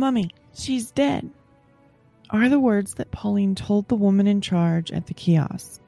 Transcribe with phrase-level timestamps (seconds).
[0.00, 1.28] Mummy, she's dead,
[2.30, 5.82] are the words that Pauline told the woman in charge at the kiosk.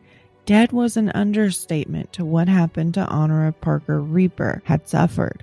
[0.44, 5.42] Dead was an understatement to what happened to Honora Parker Rieper had suffered.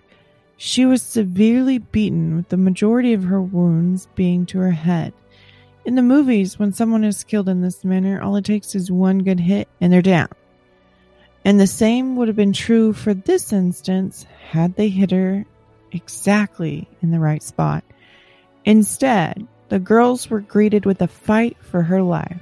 [0.55, 5.13] She was severely beaten, with the majority of her wounds being to her head.
[5.83, 9.23] In the movies, when someone is killed in this manner, all it takes is one
[9.23, 10.29] good hit and they're down.
[11.43, 15.43] And the same would have been true for this instance had they hit her
[15.91, 17.83] exactly in the right spot.
[18.69, 22.39] Instead, the girls were greeted with a fight for her life.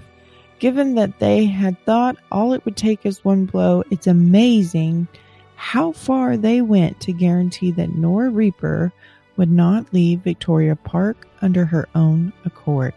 [0.59, 5.07] Given that they had thought all it would take is one blow, it's amazing
[5.55, 8.91] how far they went to guarantee that Nora Rieper
[9.37, 12.93] would not leave Victoria Park under her own accord.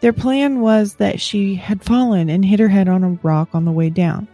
[0.00, 3.64] Their plan was that she had fallen and hit her head on a rock on
[3.64, 4.26] the way down.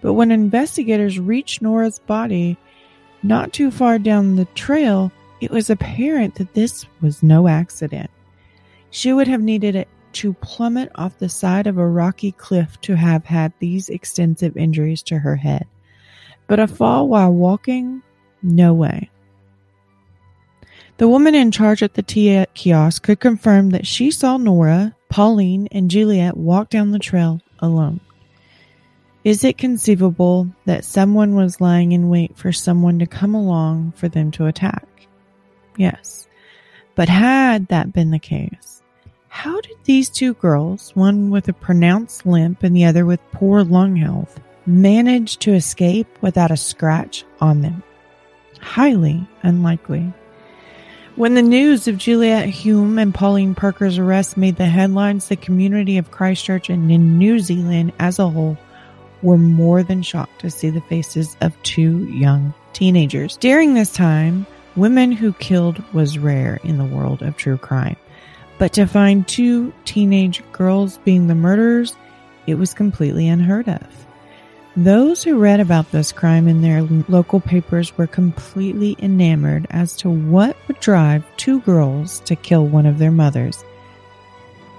[0.00, 2.56] But when investigators reached Nora's body
[3.22, 8.10] not too far down the trail, it was apparent that this was no accident.
[8.90, 12.96] She would have needed it to plummet off the side of a rocky cliff to
[12.96, 15.66] have had these extensive injuries to her head.
[16.46, 18.02] But a fall while walking?
[18.42, 19.10] No way.
[20.96, 25.68] The woman in charge at the tea kiosk could confirm that she saw Nora, Pauline,
[25.70, 28.00] and Juliet walk down the trail alone.
[29.22, 34.08] Is it conceivable that someone was lying in wait for someone to come along for
[34.08, 34.88] them to attack?
[35.78, 36.28] Yes.
[36.94, 38.82] But had that been the case,
[39.28, 43.62] how did these two girls, one with a pronounced limp and the other with poor
[43.62, 47.82] lung health, manage to escape without a scratch on them?
[48.60, 50.12] Highly unlikely.
[51.14, 55.98] When the news of Juliet Hulme and Pauline Parker's arrest made the headlines, the community
[55.98, 58.56] of Christchurch and in New Zealand as a whole
[59.22, 63.36] were more than shocked to see the faces of two young teenagers.
[63.36, 64.46] During this time,
[64.78, 67.96] women who killed was rare in the world of true crime.
[68.58, 71.96] But to find two teenage girls being the murderers,
[72.46, 74.06] it was completely unheard of.
[74.76, 80.08] Those who read about this crime in their local papers were completely enamored as to
[80.08, 83.64] what would drive two girls to kill one of their mothers.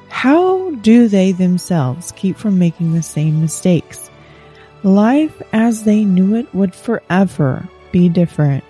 [0.08, 4.10] How do they themselves keep from making the same mistakes?
[4.84, 8.64] Life as they knew it would forever be different,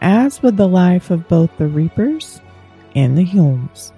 [0.00, 2.40] as would the life of both the Riepers
[2.94, 3.92] and the Hulmes.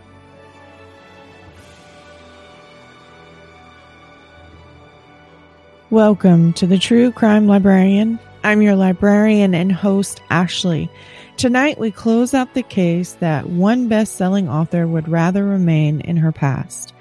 [5.91, 8.19] Welcome to the True Crime Librarian.
[8.43, 10.91] I'm your librarian and host, Ashley.
[11.37, 16.17] Tonight, we close out the case that one best selling author would rather remain in
[16.17, 16.93] her past.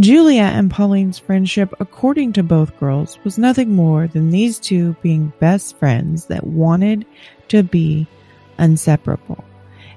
[0.00, 5.32] Julia and Pauline's friendship, according to both girls, was nothing more than these two being
[5.38, 7.06] best friends that wanted
[7.48, 8.06] to be
[8.58, 9.44] inseparable.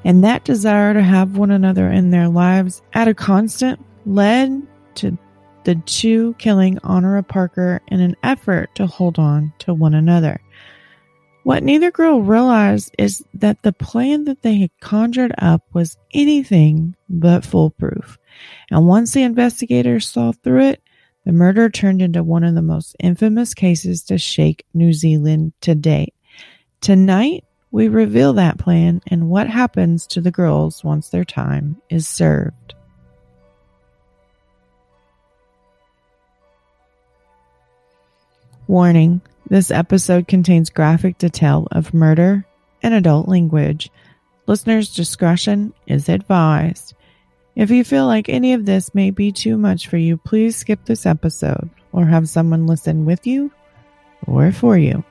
[0.03, 4.65] And that desire to have one another in their lives at a constant led
[4.95, 5.17] to
[5.65, 10.39] the two killing Honora Parker in an effort to hold on to one another.
[11.43, 16.95] What neither girl realized is that the plan that they had conjured up was anything
[17.09, 18.17] but foolproof.
[18.69, 20.83] And once the investigators saw through it,
[21.25, 25.75] the murder turned into one of the most infamous cases to shake New Zealand to
[25.75, 26.13] date.
[26.79, 32.07] Tonight, we reveal that plan and what happens to the girls once their time is
[32.07, 32.73] served.
[38.67, 42.45] Warning this episode contains graphic detail of murder
[42.83, 43.89] and adult language.
[44.45, 46.93] Listener's discretion is advised.
[47.55, 50.85] If you feel like any of this may be too much for you, please skip
[50.85, 53.51] this episode or have someone listen with you
[54.25, 55.03] or for you.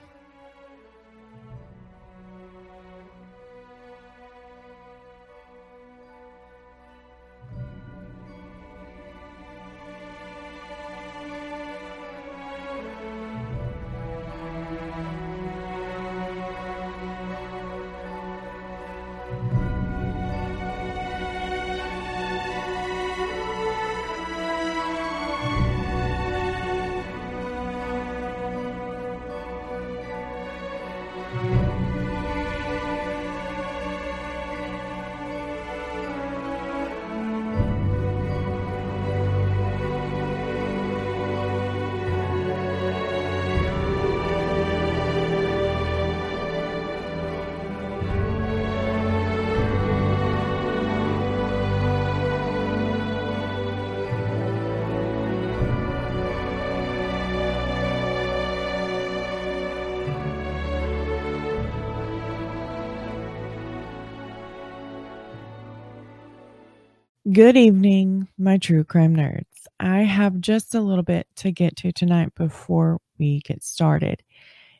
[67.37, 69.45] Good evening, my true crime nerds.
[69.79, 74.23] I have just a little bit to get to tonight before we get started.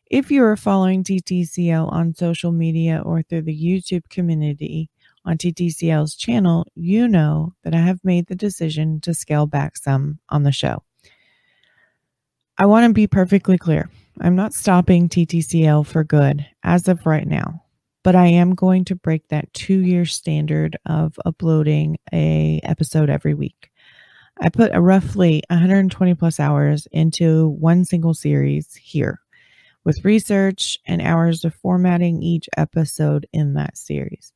[0.07, 4.89] If you are following TTCL on social media or through the YouTube community
[5.27, 10.19] on TTCL's channel, you know that I have made the decision to scale back some
[10.31, 10.83] on the show.
[12.57, 13.91] I want to be perfectly clear.
[14.23, 17.66] I'm not stopping TTCL for good as of right now
[18.07, 23.35] but I am going to break that two year standard of uploading a episode every
[23.35, 23.73] week.
[24.41, 29.19] I put a roughly 120 plus hours into one single series here
[29.83, 34.33] with research and hours of formatting each episode in that series.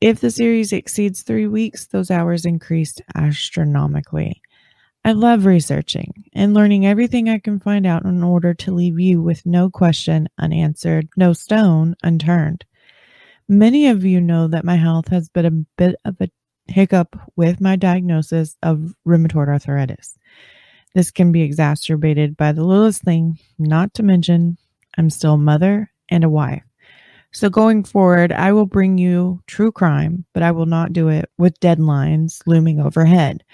[0.00, 4.42] If the series exceeds three weeks, those hours increased astronomically.
[5.04, 9.22] I love researching and learning everything I can find out in order to leave you
[9.22, 12.64] with no question unanswered, no stone unturned.
[13.48, 16.28] Many of you know that my health has been a bit of a
[16.66, 20.18] hiccup with my diagnosis of rheumatoid arthritis.
[20.94, 24.58] This can be exacerbated by the littlest thing, not to mention,
[24.98, 26.62] I'm still a mother and a wife.
[27.32, 31.30] So, going forward, I will bring you true crime, but I will not do it
[31.38, 33.44] with deadlines looming overhead.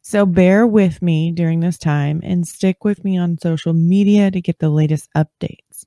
[0.00, 4.40] So, bear with me during this time and stick with me on social media to
[4.40, 5.84] get the latest updates.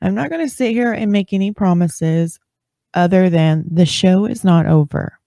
[0.00, 2.40] I'm not going to sit here and make any promises
[2.94, 5.18] other than the show is not over.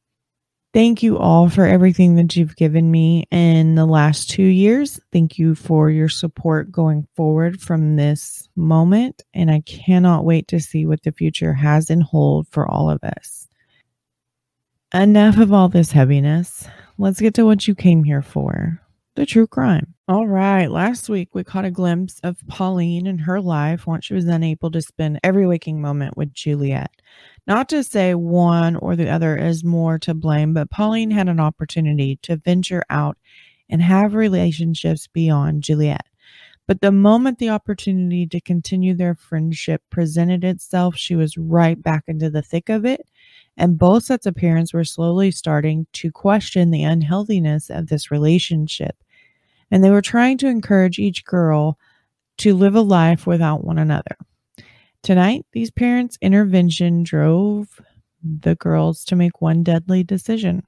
[0.73, 4.99] Thank you all for everything that you've given me in the last two years.
[5.13, 9.23] Thank you for your support going forward from this moment.
[9.33, 13.01] And I cannot wait to see what the future has in hold for all of
[13.05, 13.47] us.
[14.93, 16.67] Enough of all this heaviness.
[16.97, 18.81] Let's get to what you came here for
[19.15, 19.93] the true crime.
[20.07, 20.69] All right.
[20.69, 24.69] Last week, we caught a glimpse of Pauline and her life once she was unable
[24.71, 26.91] to spend every waking moment with Juliet.
[27.47, 31.39] Not to say one or the other is more to blame, but Pauline had an
[31.39, 33.17] opportunity to venture out
[33.69, 36.05] and have relationships beyond Juliet.
[36.67, 42.05] But the moment the opportunity to continue their friendship presented itself, she was right back
[42.07, 43.07] into the thick of it.
[43.57, 48.95] And both sets of parents were slowly starting to question the unhealthiness of this relationship
[49.71, 51.77] and they were trying to encourage each girl
[52.37, 54.17] to live a life without one another.
[55.05, 57.79] Tonight, these parents' intervention drove
[58.23, 60.63] the girls to make one deadly decision.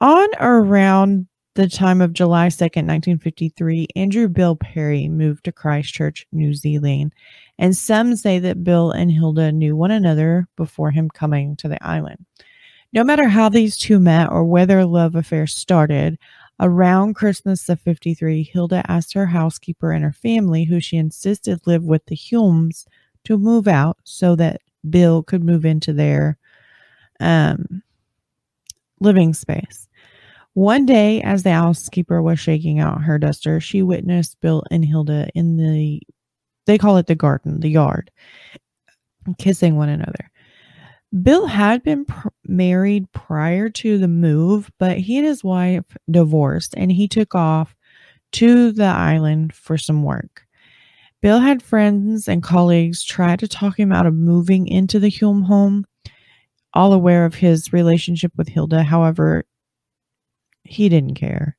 [0.00, 6.24] On or around the time of July 2nd, 1953, Andrew Bill Perry moved to Christchurch,
[6.30, 7.12] New Zealand,
[7.58, 11.84] and some say that Bill and Hilda knew one another before him coming to the
[11.84, 12.24] island.
[12.92, 16.16] No matter how these two met or where their love affair started,
[16.60, 21.86] Around Christmas of 53, Hilda asked her housekeeper and her family, who she insisted lived
[21.86, 22.86] with the Hulmes,
[23.24, 26.38] to move out so that Bill could move into their
[27.18, 27.82] um,
[29.00, 29.88] living space.
[30.52, 35.28] One day, as the housekeeper was shaking out her duster, she witnessed Bill and Hilda
[35.34, 36.00] in the,
[36.66, 38.12] they call it the garden, the yard,
[39.38, 40.30] kissing one another.
[41.22, 46.74] Bill had been pr- married prior to the move, but he and his wife divorced
[46.76, 47.76] and he took off
[48.32, 50.44] to the island for some work.
[51.22, 55.44] Bill had friends and colleagues try to talk him out of moving into the Hulme
[55.44, 55.86] home,
[56.74, 58.82] all aware of his relationship with Hilda.
[58.82, 59.44] However,
[60.64, 61.56] he didn't care.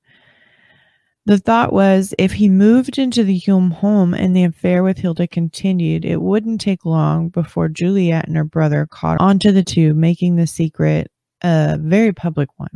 [1.28, 5.28] The thought was if he moved into the Hulme home and the affair with Hilda
[5.28, 9.96] continued, it wouldn't take long before Juliet and her brother caught on to the two,
[9.96, 12.70] making the secret a very public one.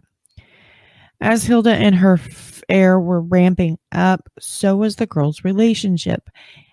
[1.22, 6.28] As Hilda and her affair were ramping up, so was the girls' relationship.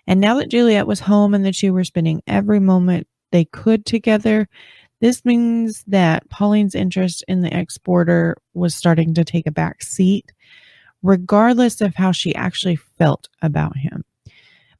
[0.07, 3.85] And now that Juliet was home and the two were spending every moment they could
[3.85, 4.47] together,
[4.99, 10.31] this means that Pauline's interest in the exporter was starting to take a back seat
[11.03, 14.03] regardless of how she actually felt about him.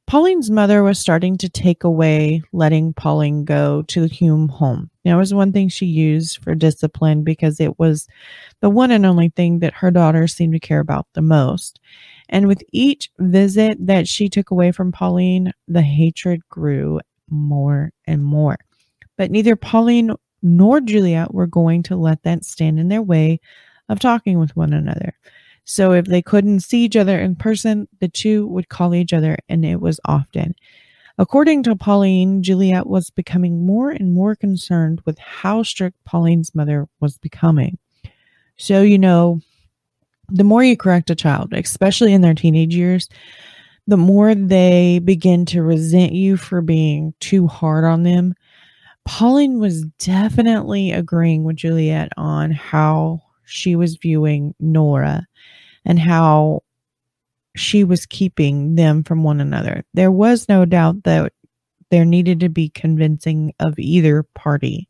[0.08, 4.88] Pauline's mother was starting to take away letting Pauline go to the Hulme home.
[5.04, 8.08] That was one thing she used for discipline because it was
[8.62, 11.78] the one and only thing that her daughter seemed to care about the most.
[12.30, 18.24] And with each visit that she took away from Pauline, the hatred grew more and
[18.24, 18.56] more.
[19.18, 23.40] But neither Pauline nor Juliet were going to let that stand in their way
[23.90, 25.14] of talking with one another.
[25.70, 29.36] So if they couldn't see each other in person, the two would call each other,
[29.50, 30.54] and it was often.
[31.18, 36.88] According to Pauline, Juliet was becoming more and more concerned with how strict Pauline's mother
[37.00, 37.76] was becoming.
[38.56, 39.42] So, you know,
[40.30, 43.06] the more you correct a child, especially in their teenage years,
[43.86, 48.32] the more they begin to resent you for being too hard on them.
[49.04, 55.26] Pauline was definitely agreeing with Juliet on how she was viewing Nora
[55.88, 56.62] and how
[57.56, 59.84] she was keeping them from one another.
[59.94, 61.32] There was no doubt that
[61.90, 64.88] there needed to be convincing of either party.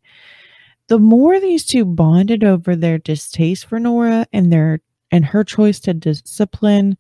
[0.89, 5.81] The more these two bonded over their distaste for Nora and their and her choice
[5.81, 6.99] to discipline,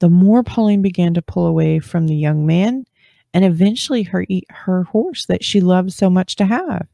[0.00, 2.84] the more Pauline began to pull away from the young man
[3.32, 6.86] and eventually her her horse that she loved so much to have.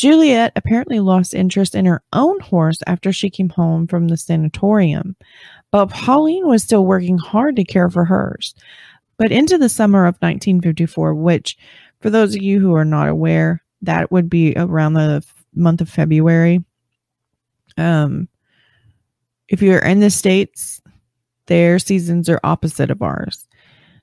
[0.00, 5.14] Juliet apparently lost interest in her own horse after she came home from the sanatorium,
[5.70, 8.54] but Pauline was still working hard to care for hers.
[9.18, 11.58] But into the summer of 1954, which,
[12.00, 15.22] for those of you who are not aware, that would be around the
[15.54, 16.64] month of February.
[17.76, 18.26] Um,
[19.48, 20.80] if you're in the States,
[21.44, 23.46] their seasons are opposite of ours.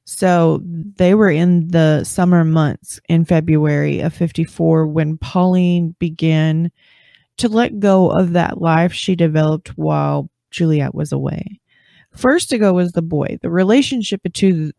[0.09, 6.71] So they were in the summer months in February of 54 when Pauline began
[7.35, 11.59] to let go of that life she developed while Juliet was away.
[12.15, 13.37] First to go was the boy.
[13.41, 14.73] The relationship between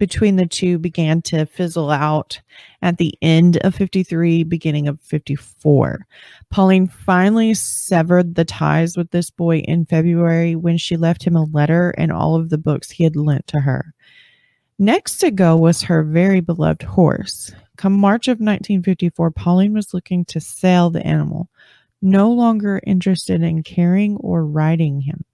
[0.00, 2.40] the two began to fizzle out
[2.82, 6.04] at the end of 53, beginning of 54.
[6.50, 11.44] Pauline finally severed the ties with this boy in February when she left him a
[11.44, 13.94] letter and all of the books he had lent to her.
[14.78, 17.52] Next to go was her very beloved horse.
[17.76, 21.48] Come March of 1954, Pauline was looking to sell the animal,
[22.00, 25.24] no longer interested in carrying or riding him.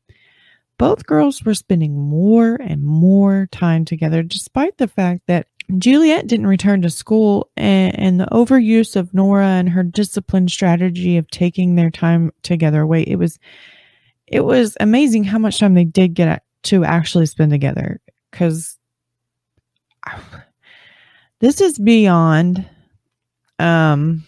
[0.78, 5.46] Both girls were spending more and more time together, despite the fact that
[5.78, 11.16] Juliet didn't return to school, and, and, the overuse of Nora and her disciplined strategy
[11.16, 13.02] of taking their time together away.
[13.02, 13.38] It was,
[14.26, 18.00] it was amazing how much time they did get to actually spend together.
[18.30, 18.78] Because
[21.40, 22.66] this is beyond,
[23.58, 24.24] um,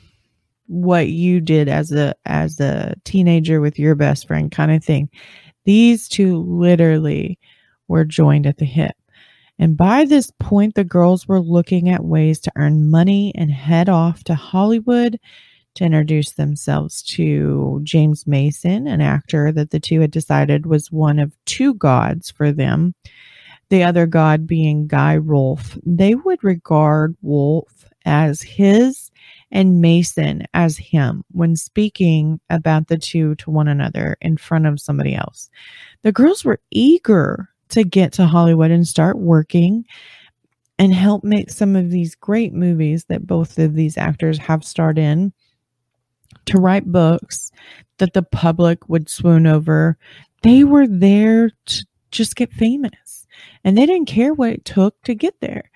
[0.68, 5.08] what you did as a as a teenager with your best friend kind of thing
[5.66, 7.38] these two literally
[7.88, 8.96] were joined at the hip.
[9.58, 13.88] And by this point, the girls were looking at ways to earn money and head
[13.88, 15.18] off to Hollywood
[15.74, 21.18] to introduce themselves to James Mason, an actor that the two had decided was one
[21.18, 22.94] of two gods for them,
[23.68, 25.78] the other god being Guy Rolfe.
[25.84, 29.10] They would regard Rolfe as his
[29.50, 34.80] and Mason as him when speaking about the two to one another in front of
[34.80, 35.50] somebody else.
[36.02, 39.84] The girls were eager to get to Hollywood and start working
[40.78, 44.98] and help make some of these great movies that both of these actors have starred
[44.98, 45.32] in,
[46.44, 47.50] to write books
[47.98, 49.96] that the public would swoon over.
[50.42, 53.05] They were there to just get famous
[53.64, 55.70] and they didn't care what it took to get there.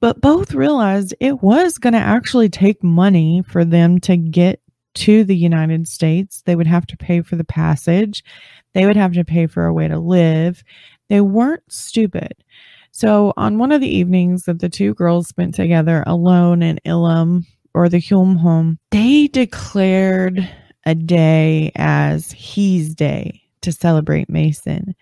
[0.00, 4.60] But both realized it was going to actually take money for them to get
[4.94, 6.42] to the United States.
[6.44, 8.24] They would have to pay for the passage,
[8.74, 10.64] they would have to pay for a way to live.
[11.08, 12.32] They weren't stupid.
[12.90, 17.44] So, on one of the evenings that the two girls spent together alone in Ilam
[17.74, 20.48] or the Hulme home, they declared
[20.84, 24.94] a day as He's Day to celebrate Mason.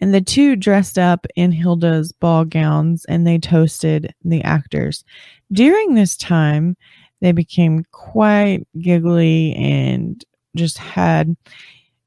[0.00, 5.04] And the two dressed up in Hilda's ball gowns and they toasted the actors.
[5.52, 6.76] During this time,
[7.20, 10.22] they became quite giggly and
[10.56, 11.36] just had,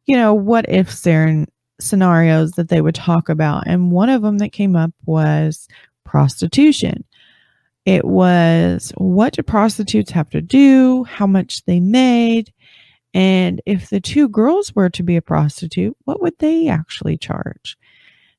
[0.06, 0.92] you know, what if
[1.80, 3.64] scenarios that they would talk about.
[3.68, 5.68] And one of them that came up was
[6.06, 7.04] prostitution.
[7.86, 12.52] It was what do prostitutes have to do, how much they made,
[13.18, 17.76] and if the two girls were to be a prostitute, what would they actually charge?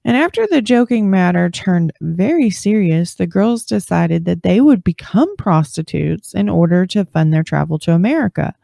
[0.04, 5.34] And after the joking matter turned very serious, the girls decided that they would become
[5.34, 8.54] prostitutes in order to fund their travel to America.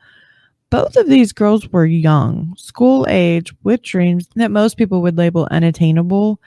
[0.70, 5.48] Both of these girls were young, school age, with dreams that most people would label
[5.50, 6.40] unattainable,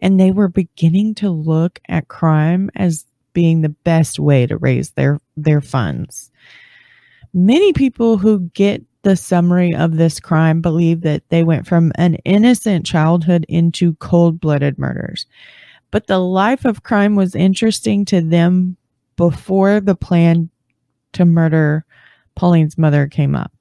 [0.00, 4.90] and they were beginning to look at crime as being the best way to raise
[4.90, 6.30] their, their funds.
[7.32, 12.16] Many people who get the summary of this crime believe that they went from an
[12.24, 15.26] innocent childhood into cold blooded murders.
[15.90, 18.76] But the life of crime was interesting to them
[19.16, 20.50] before the plan
[21.12, 21.84] to murder
[22.34, 23.52] Pauline's mother came up.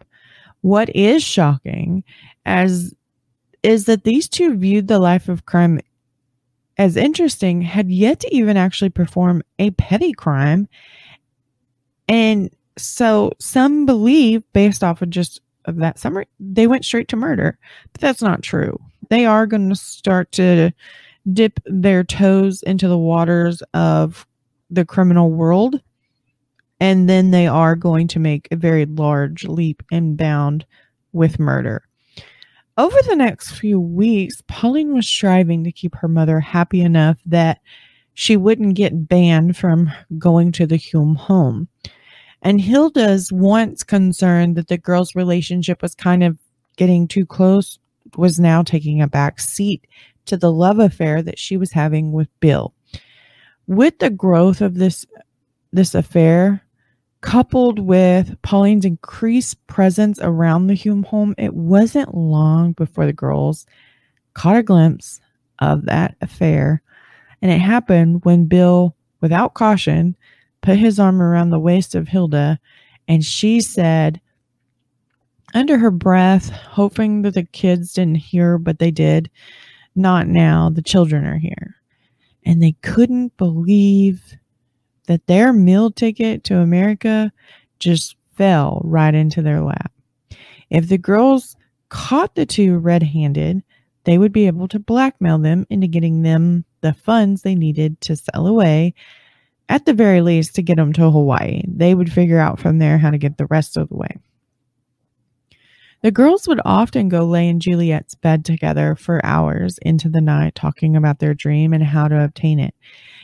[0.62, 2.04] What is shocking
[2.46, 2.96] as
[3.62, 5.80] is that these two viewed the life of crime
[6.78, 10.68] as interesting, had yet to even actually perform a petty crime,
[12.08, 17.16] and so some believe, based off of just of that summary, they went straight to
[17.16, 17.58] murder.
[17.92, 18.80] But that's not true.
[19.10, 20.72] They are going to start to
[21.32, 24.28] dip their toes into the waters of
[24.70, 25.82] the criminal world.
[26.80, 30.66] And then they are going to make a very large leap and bound
[31.14, 31.84] with murder.
[32.78, 37.60] Over the next few weeks, Pauline was striving to keep her mother happy enough that
[38.16, 41.68] she wouldn't get banned from going to the Hulme home.
[42.44, 46.38] And Hilda's once concern that the girl's relationship was kind of
[46.76, 47.80] getting too close
[48.18, 49.88] was now taking a back seat
[50.26, 52.74] to the love affair that she was having with Bill.
[53.66, 55.06] With the growth of this
[55.72, 56.62] this affair,
[57.22, 63.66] coupled with Pauline's increased presence around the Hulme home, it wasn't long before the girls
[64.34, 65.20] caught a glimpse
[65.60, 66.84] of that affair.
[67.42, 70.16] And it happened when Bill, without caution,
[70.64, 72.60] put his arm around the waist of Hilda
[73.08, 74.20] and she said,
[75.54, 79.30] under her breath, hoping that the kids didn't hear, but they did,
[79.96, 80.70] not now.
[80.70, 81.76] The children are here.
[82.44, 84.36] And they couldn't believe
[85.08, 87.32] that their meal ticket to America
[87.78, 89.92] just fell right into their lap.
[90.70, 91.56] If the girls
[91.90, 93.64] caught the two red handed,
[94.06, 98.16] they would be able to blackmail them into getting them the funds they needed to
[98.16, 98.96] sell away,
[99.74, 101.64] at the very least, to get them to Hawaii.
[101.68, 104.20] They would figure out from there how to get the rest of the way.
[106.04, 110.54] The girls would often go lay in Juliet's bed together for hours into the night,
[110.54, 112.76] talking about their dream and how to obtain it.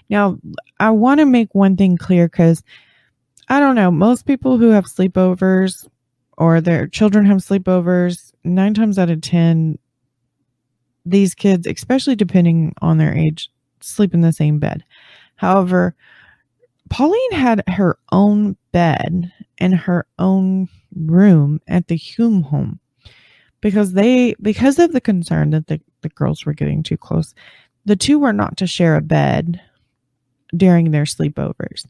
[0.09, 0.39] Now,
[0.79, 2.63] I want to make one thing clear because
[3.47, 5.87] I don't know, most people who have sleepovers
[6.35, 9.77] or their children have sleepovers, nine times out of 10,
[11.05, 14.83] these kids, especially depending on their age, sleep in the same bed.
[15.35, 15.95] However,
[16.89, 22.79] Pauline had her own bed and her own room at the Hulme home
[23.61, 27.33] because they because of the concern that the, the girls were getting too close
[27.85, 29.61] the two were not to share a bed
[30.55, 31.85] during their sleepovers.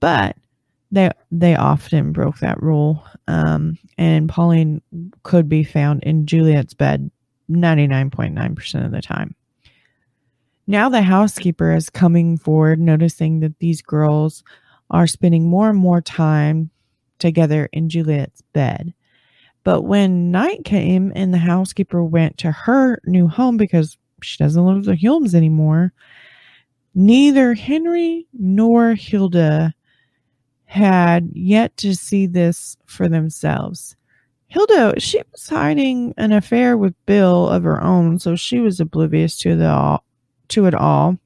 [0.00, 0.36] But
[0.90, 4.82] they they often broke that rule um, and pauline
[5.22, 7.10] could be found in juliet's bed
[7.50, 9.34] 99.9% of the time
[10.66, 14.44] now the housekeeper is coming forward noticing that these girls
[14.90, 16.70] are spending more and more time
[17.18, 18.94] together in Juliet's bed.
[19.64, 24.64] But when night came and the housekeeper went to her new home because she doesn't
[24.64, 25.92] live with the Hulmes anymore,
[26.94, 29.74] neither Henry nor Hilda
[30.64, 33.96] had yet to see this for themselves.
[34.48, 39.38] Hilda, she was hiding an affair with Bill of her own, so she was oblivious
[39.38, 40.00] to the
[40.48, 41.18] to it all.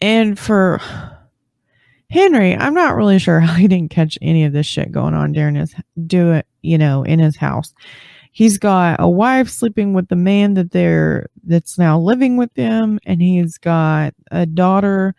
[0.00, 0.80] And for
[2.10, 5.32] Henry, I'm not really sure how he didn't catch any of this shit going on
[5.32, 5.74] during his
[6.06, 7.74] do it, you know, in his house.
[8.32, 13.00] He's got a wife sleeping with the man that they're that's now living with them,
[13.04, 15.14] and he's got a daughter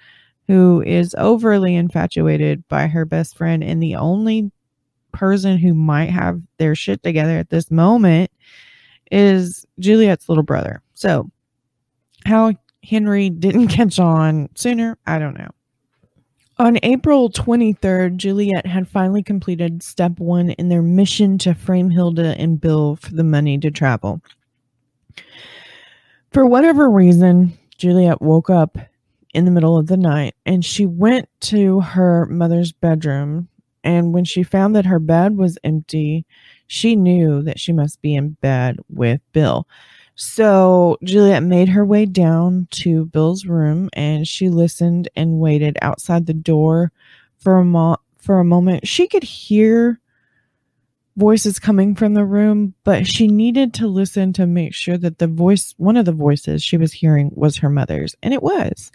[0.48, 4.52] who is overly infatuated by her best friend, and the only
[5.12, 8.32] person who might have their shit together at this moment
[9.12, 10.82] is Juliet's little brother.
[10.94, 11.30] So,
[12.30, 15.50] how Henry didn't catch on sooner, I don't know.
[16.58, 22.36] On April 23rd, Juliet had finally completed step one in their mission to frame Hilda
[22.38, 24.22] and Bill for the money to travel.
[26.32, 28.78] For whatever reason, Juliet woke up
[29.34, 33.48] in the middle of the night and she went to her mother's bedroom.
[33.86, 36.26] And when she found that her bed was empty,
[36.68, 39.66] she knew that she must be in bed with Bill.
[40.22, 46.26] So Juliet made her way down to Bill's room and she listened and waited outside
[46.26, 46.92] the door
[47.38, 48.86] for a mo- for a moment.
[48.86, 50.02] She could hear
[51.16, 55.28] voices coming from the room, but she needed to listen to make sure that the
[55.28, 58.92] voice one of the voices she was hearing was her mother's, and it was.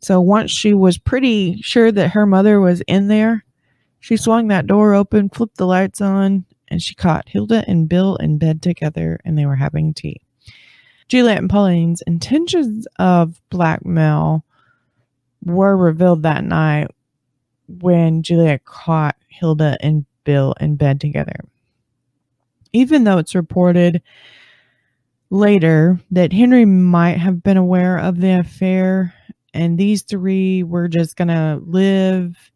[0.00, 3.44] So once she was pretty sure that her mother was in there,
[4.00, 8.16] she swung that door open, flipped the lights on, and she caught Hilda and Bill
[8.16, 10.21] in bed together and they were having tea.
[11.08, 14.44] Juliet and Pauline's intentions of blackmail
[15.44, 16.88] were revealed that night
[17.66, 21.40] when Juliet caught Hilda and Bill in bed together.
[22.72, 24.02] Even though it's reported
[25.30, 29.14] later that Henry might have been aware of the affair
[29.54, 32.52] and these three were just going to live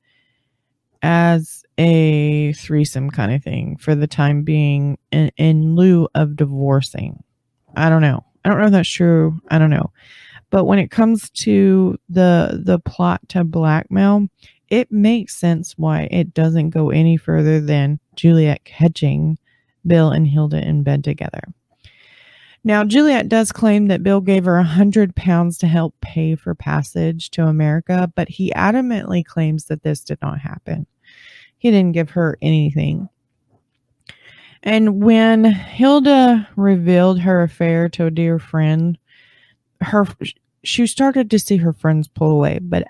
[1.02, 7.22] as a threesome kind of thing for the time being in, in lieu of divorcing.
[7.76, 8.25] I don't know.
[8.46, 9.40] I don't know if that's true.
[9.48, 9.90] I don't know.
[10.50, 14.28] But when it comes to the the plot to blackmail,
[14.70, 19.36] it makes sense why it doesn't go any further than Juliet catching
[19.84, 21.42] Bill and Hilda in bed together.
[22.62, 26.54] Now, Juliet does claim that Bill gave her a hundred pounds to help pay for
[26.54, 30.86] passage to America, but he adamantly claims that this did not happen.
[31.58, 33.08] He didn't give her anything.
[34.62, 38.98] And when Hilda revealed her affair to a dear friend,
[39.80, 40.06] her
[40.64, 42.86] she started to see her friends pull away, but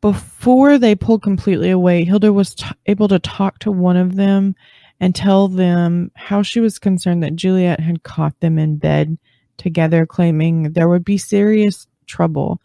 [0.00, 4.54] before they pulled completely away, Hilda was t- able to talk to one of them
[5.00, 9.18] and tell them how she was concerned that Juliet had caught them in bed
[9.56, 12.60] together, claiming there would be serious trouble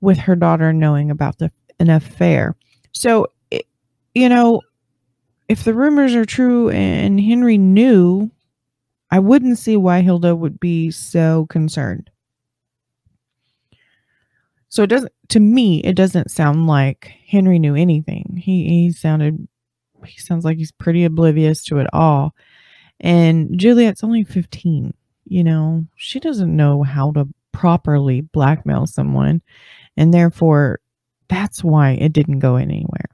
[0.00, 2.56] with her daughter knowing about the an affair.
[2.92, 3.66] So, it,
[4.14, 4.60] you know,
[5.50, 8.30] if the rumors are true and Henry knew,
[9.10, 12.08] I wouldn't see why Hilda would be so concerned.
[14.68, 18.40] So it doesn't to me it doesn't sound like Henry knew anything.
[18.40, 19.48] He he sounded
[20.06, 22.32] he sounds like he's pretty oblivious to it all.
[23.00, 25.84] And Juliet's only 15, you know.
[25.96, 29.42] She doesn't know how to properly blackmail someone
[29.96, 30.78] and therefore
[31.28, 33.08] that's why it didn't go anywhere.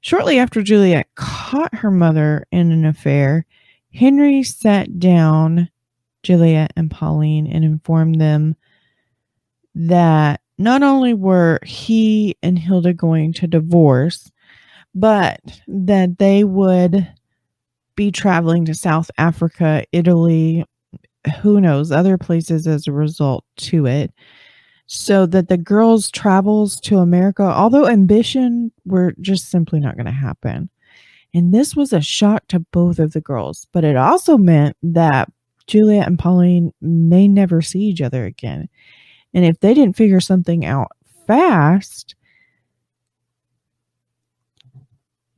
[0.00, 3.44] Shortly after Juliet caught her mother in an affair,
[3.92, 5.68] Henry sat down
[6.22, 8.56] Juliet and Pauline and informed them
[9.74, 14.30] that not only were he and Hilda going to divorce,
[14.94, 17.08] but that they would
[17.94, 20.64] be traveling to South Africa, Italy,
[21.42, 24.12] who knows, other places as a result to it.
[24.92, 30.10] So that the girls' travels to America, although ambition, were just simply not going to
[30.10, 30.68] happen.
[31.32, 35.30] And this was a shock to both of the girls, but it also meant that
[35.68, 38.68] Juliet and Pauline may never see each other again.
[39.32, 40.88] And if they didn't figure something out
[41.24, 42.16] fast,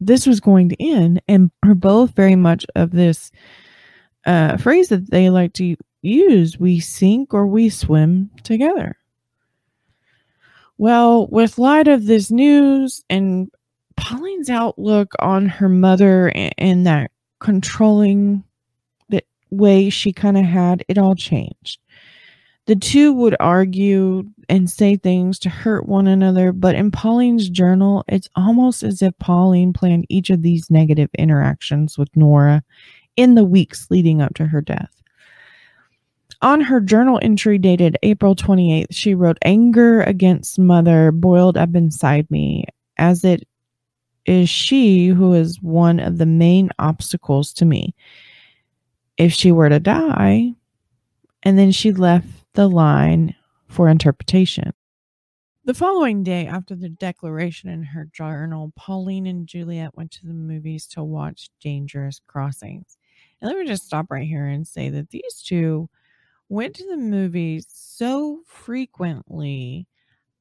[0.01, 1.21] this was going to end.
[1.29, 3.31] And are both very much of this
[4.25, 8.97] uh, phrase that they like to use we sink or we swim together.
[10.79, 13.49] Well, with light of this news and
[13.97, 18.45] Pauline's outlook on her mother and, that controlling
[19.53, 21.79] way she kind of had, it all changed.
[22.67, 28.05] The two would argue and say things to hurt one another, but in Pauline's journal,
[28.09, 32.63] it's almost as if Pauline planned each of these negative interactions with Nora
[33.17, 35.02] in the weeks leading up to her death.
[36.43, 42.29] On her journal entry dated April 28th, she wrote, Anger against mother boiled up inside
[42.33, 42.65] me,
[42.99, 43.47] as it
[44.27, 47.95] is she who is one of the main obstacles to me.
[49.17, 50.55] If she were to die,
[51.45, 53.37] and then she left the line
[53.69, 54.73] for interpretation.
[55.65, 60.35] The following day, after the declaration in her journal, Pauline and Juliet went to the
[60.35, 62.97] movies to watch Dangerous Crossings.
[63.41, 65.89] And let me just stop right here and say that these two
[66.53, 69.87] went to the movies so frequently.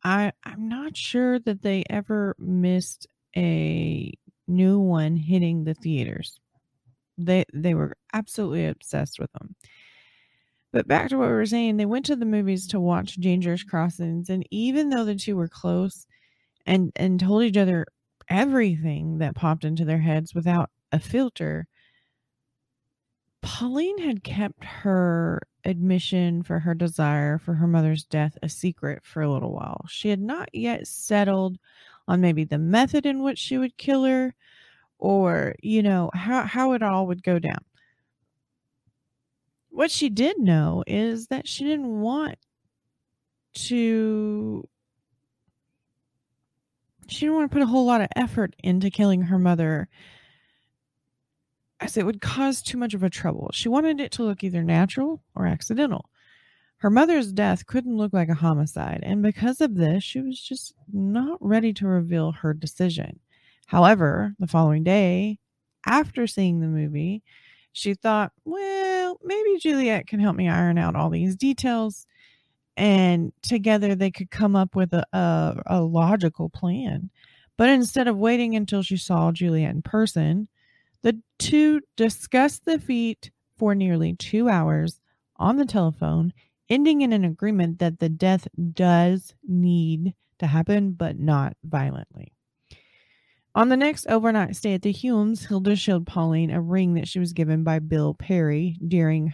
[0.03, 4.13] I, I'm not sure that they ever missed a
[4.47, 6.39] new one hitting the theaters.
[7.17, 9.55] They they were absolutely obsessed with them.
[10.73, 13.63] But back to what we were saying, they went to the movies to watch Dangerous
[13.63, 16.07] Crossings, and even though the two were close
[16.65, 17.85] and and told each other
[18.29, 21.67] everything that popped into their heads without a filter,
[23.41, 29.21] Pauline had kept her admission for her desire for her mother's death a secret for
[29.21, 29.85] a little while.
[29.89, 31.57] She had not yet settled
[32.07, 34.35] on maybe the method in which she would kill her
[34.99, 37.63] or, you know, how, how it all would go down.
[39.69, 42.37] What she did know is that she didn't want
[43.53, 44.67] to
[47.07, 49.89] she didn't want to put a whole lot of effort into killing her mother
[51.81, 53.49] as it would cause too much of a trouble.
[53.53, 56.09] She wanted it to look either natural or accidental.
[56.77, 60.73] Her mother's death couldn't look like a homicide, and because of this, she was just
[60.91, 63.19] not ready to reveal her decision.
[63.67, 65.39] However, the following day,
[65.85, 67.23] after seeing the movie,
[67.71, 72.07] she thought, well, maybe Juliet can help me iron out all these details,
[72.77, 77.09] and together they could come up with a, a, a logical plan.
[77.57, 80.47] But instead of waiting until she saw Juliet in person,
[81.03, 84.99] the two discussed the feat for nearly two hours
[85.37, 86.33] on the telephone
[86.69, 92.31] ending in an agreement that the death does need to happen, but not violently.
[93.53, 97.19] On the next overnight stay at the Hulmes, Hilda showed Pauline a ring that she
[97.19, 99.33] was given by Bill Perry during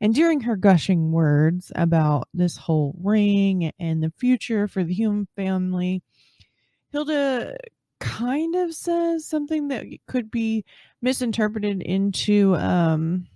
[0.00, 5.28] and during her gushing words about this whole ring and the future for the Hulme
[5.36, 6.02] family,
[6.90, 7.56] Hilda
[8.02, 10.64] kind of says something that could be
[11.00, 13.26] misinterpreted into um,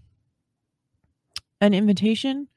[1.61, 2.49] an invitation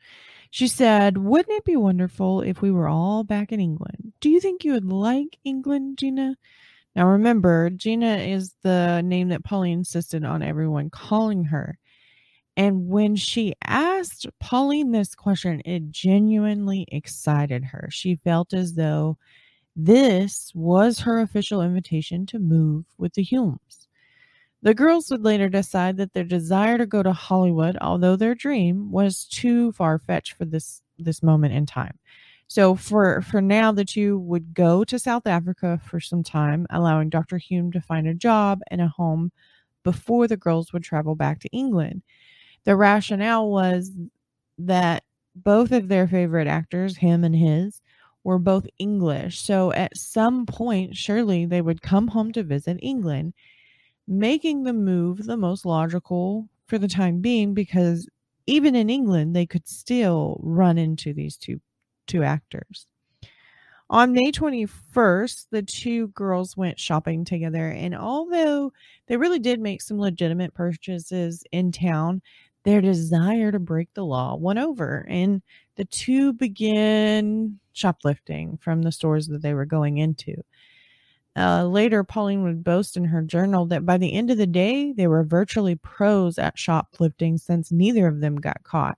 [0.51, 4.13] she said, Wouldn't it be wonderful if we were all back in England?
[4.19, 6.35] Do you think you would like England, Gina?
[6.95, 11.77] Now, remember, Gina is the name that Pauline insisted on everyone calling her.
[12.57, 17.87] And when she asked Pauline this question, it genuinely excited her.
[17.91, 19.17] She felt as though
[19.85, 23.87] this was her official invitation to move with the Hulmes.
[24.61, 28.91] The girls would later decide that their desire to go to Hollywood, although their dream,
[28.91, 31.97] was too far fetched for this this moment in time.
[32.47, 37.09] So for for now, the two would go to South Africa for some time, allowing
[37.09, 37.39] Dr.
[37.39, 39.31] Hulme to find a job and a home
[39.83, 42.03] before the girls would travel back to England.
[42.65, 43.91] The rationale was
[44.57, 45.03] that
[45.35, 47.81] both of their favorite actors, him and his,
[48.23, 49.39] were both English.
[49.41, 53.33] So at some point, surely they would come home to visit England,
[54.07, 58.07] making the move the most logical for the time being because
[58.47, 61.61] even in England, they could still run into these two
[62.07, 62.87] two actors.
[63.91, 68.71] On May 21st, the two girls went shopping together, and although
[69.07, 72.21] they really did make some legitimate purchases in town,
[72.63, 75.41] their desire to break the law won over, and
[75.75, 80.35] the two began shoplifting from the stores that they were going into.
[81.35, 84.91] Uh, later, Pauline would boast in her journal that by the end of the day,
[84.91, 88.97] they were virtually pros at shoplifting since neither of them got caught.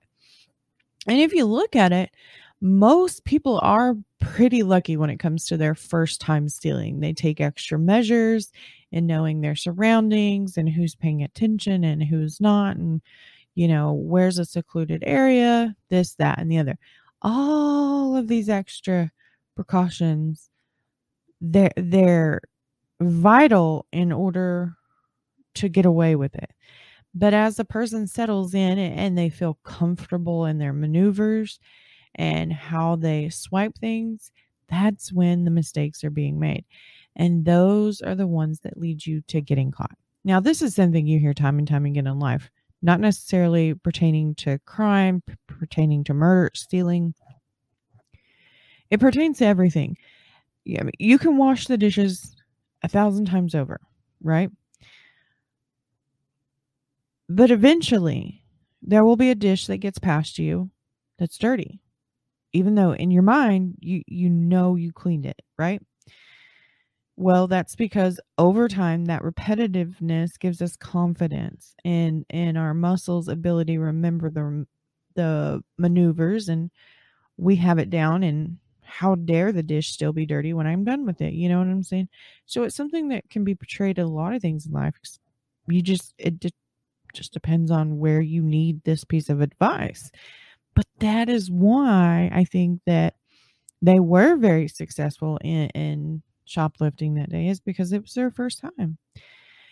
[1.06, 2.10] And if you look at it,
[2.60, 7.00] most people are pretty lucky when it comes to their first time stealing.
[7.00, 8.52] They take extra measures
[8.92, 13.02] in knowing their surroundings and who's paying attention and who's not, and
[13.54, 16.78] you know, where's a secluded area, this, that, and the other.
[17.20, 19.10] All of these extra
[19.54, 20.50] precautions,
[21.40, 22.40] they're, they're
[23.00, 24.74] vital in order
[25.54, 26.50] to get away with it.
[27.14, 31.60] But as a person settles in and they feel comfortable in their maneuvers
[32.14, 34.32] and how they swipe things,
[34.68, 36.64] that's when the mistakes are being made.
[37.14, 39.96] And those are the ones that lead you to getting caught.
[40.24, 42.50] Now, this is something you hear time and time again in life
[42.82, 47.14] not necessarily pertaining to crime, pertaining to murder, stealing.
[48.90, 49.96] It pertains to everything.
[50.64, 52.36] Yeah, you can wash the dishes
[52.82, 53.80] a thousand times over,
[54.22, 54.50] right?
[57.28, 58.44] But eventually,
[58.80, 60.70] there will be a dish that gets past you
[61.18, 61.80] that's dirty,
[62.52, 65.82] even though in your mind you you know you cleaned it, right?
[67.16, 73.74] Well, that's because over time that repetitiveness gives us confidence in in our muscles' ability
[73.74, 74.66] to remember the
[75.14, 76.70] the maneuvers and
[77.38, 81.06] we have it down and how dare the dish still be dirty when I'm done
[81.06, 81.34] with it?
[81.34, 82.08] You know what I'm saying?
[82.46, 84.94] So it's something that can be portrayed a lot of things in life.
[85.68, 86.40] You just it
[87.14, 90.10] just depends on where you need this piece of advice.
[90.74, 93.14] But that is why I think that
[93.82, 98.60] they were very successful in, in shoplifting that day is because it was their first
[98.60, 98.98] time.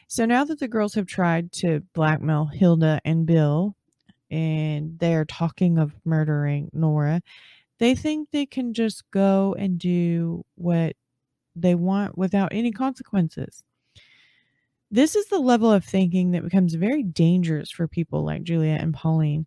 [0.08, 3.76] So now that the girls have tried to blackmail Hilda and Bill
[4.30, 7.22] and they're talking of murdering Nora,
[7.78, 10.96] they think they can just go and do what
[11.56, 13.62] they want without any consequences.
[14.90, 18.92] This is the level of thinking that becomes very dangerous for people like Julia and
[18.92, 19.46] Pauline.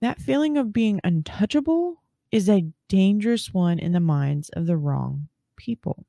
[0.00, 2.02] That feeling of being untouchable
[2.32, 6.06] is a dangerous one in the minds of the wrong people.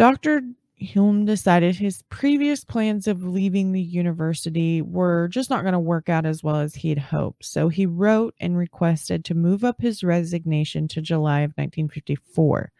[0.00, 0.40] Dr.
[0.80, 6.08] Hulme decided his previous plans of leaving the university were just not going to work
[6.08, 7.44] out as well as he'd hoped.
[7.44, 12.72] So he wrote and requested to move up his resignation to July of 1954.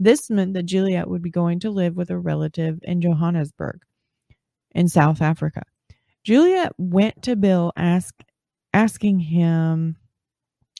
[0.00, 3.82] This meant that Juliet would be going to live with a relative in Johannesburg
[4.74, 5.64] in South Africa.
[6.24, 8.14] Juliet went to Bill ask,
[8.72, 9.96] asking him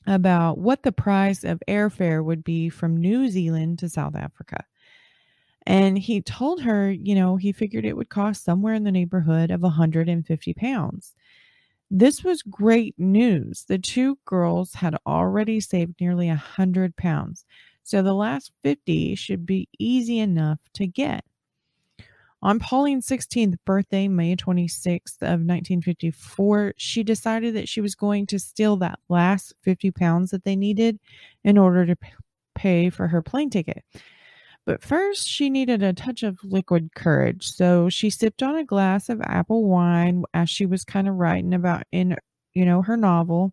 [0.07, 4.65] about what the price of airfare would be from New Zealand to South Africa.
[5.67, 9.51] And he told her, you know, he figured it would cost somewhere in the neighborhood
[9.51, 11.15] of 150 pounds.
[11.91, 13.65] This was great news.
[13.69, 17.45] The two girls had already saved nearly a 100 pounds.
[17.83, 21.25] So the last 50 should be easy enough to get.
[22.41, 28.39] On Pauline's 16th birthday, May 26th of 1954, she decided that she was going to
[28.41, 30.99] steal that last 50 pounds that they needed
[31.45, 31.97] in order to
[32.57, 33.85] pay for her plane ticket.
[34.65, 37.51] But first, she needed a touch of liquid courage.
[37.51, 41.53] So she sipped on a glass of apple wine as she was kind of writing
[41.53, 42.17] about in,
[42.55, 43.53] you know, her novel.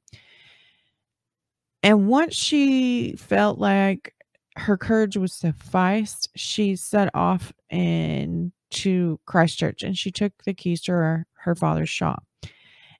[1.81, 4.13] And once she felt like
[4.55, 10.81] her courage was sufficed, she set off in to Christchurch and she took the keys
[10.81, 12.23] to her, her father's shop.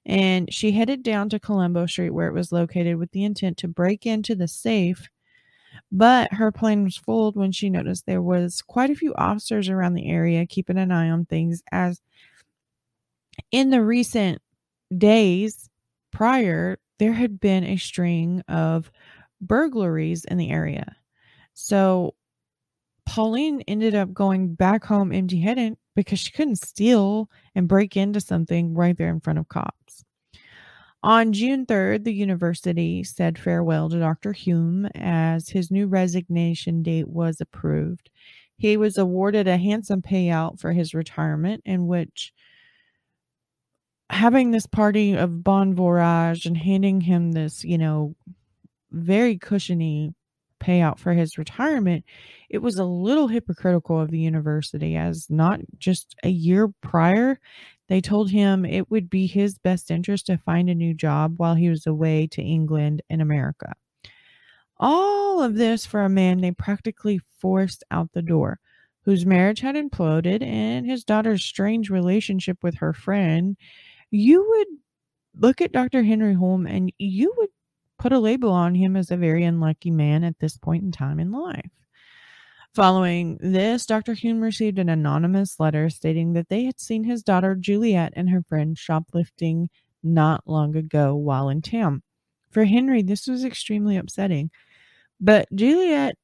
[0.04, 3.68] And she headed down to Colombo Street where it was located with the intent to
[3.68, 5.08] break into the safe
[5.92, 9.94] But her plan was foiled when she noticed there was quite a few officers around
[9.94, 12.00] the area keeping an eye on things as
[13.50, 14.40] in the recent
[14.96, 15.68] days
[16.12, 18.90] prior there had been a string of
[19.40, 20.96] burglaries in the area.
[21.54, 22.14] So
[23.06, 28.20] Pauline ended up going back home empty headed because she couldn't steal and break into
[28.20, 30.04] something right there in front of cops.
[31.02, 34.32] On June 3rd, the university said farewell to Dr.
[34.32, 38.10] Hulme as his new resignation date was approved.
[38.58, 42.34] He was awarded a handsome payout for his retirement, in which
[44.10, 48.14] having this party of bon voyage and handing him this, you know,
[48.90, 50.12] very cushiony
[50.60, 52.04] payout for his retirement,
[52.50, 57.40] it was a little hypocritical of the university as not just a year prior,
[57.90, 61.56] they told him it would be his best interest to find a new job while
[61.56, 63.72] he was away to England and America.
[64.78, 68.60] All of this for a man they practically forced out the door,
[69.02, 73.56] whose marriage had imploded and his daughter's strange relationship with her friend.
[74.12, 74.68] You would
[75.36, 76.04] look at Dr.
[76.04, 77.50] Henry Hulme and you would
[77.98, 81.18] put a label on him as a very unlucky man at this point in time
[81.18, 81.70] in life.
[82.74, 84.14] Following this, Dr.
[84.14, 88.44] Hulme received an anonymous letter stating that they had seen his daughter Juliet and her
[88.48, 89.68] friend shoplifting
[90.04, 92.02] not long ago while in town.
[92.50, 94.50] For Henry, this was extremely upsetting.
[95.20, 96.14] But Juliet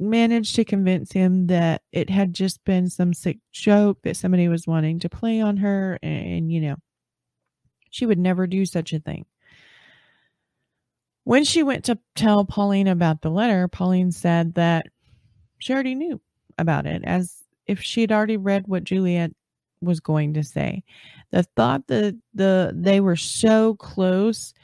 [0.00, 4.66] managed to convince him that it had just been some sick joke that somebody was
[4.66, 6.76] wanting to play on her, and, and you know,
[7.90, 9.26] she would never do such a thing.
[11.22, 14.86] When she went to tell Pauline about the letter, Pauline said that
[15.58, 16.20] she already knew
[16.58, 19.32] about it, as if she had already read what Juliet
[19.80, 20.82] was going to say.
[21.30, 24.54] The thought that the they were so close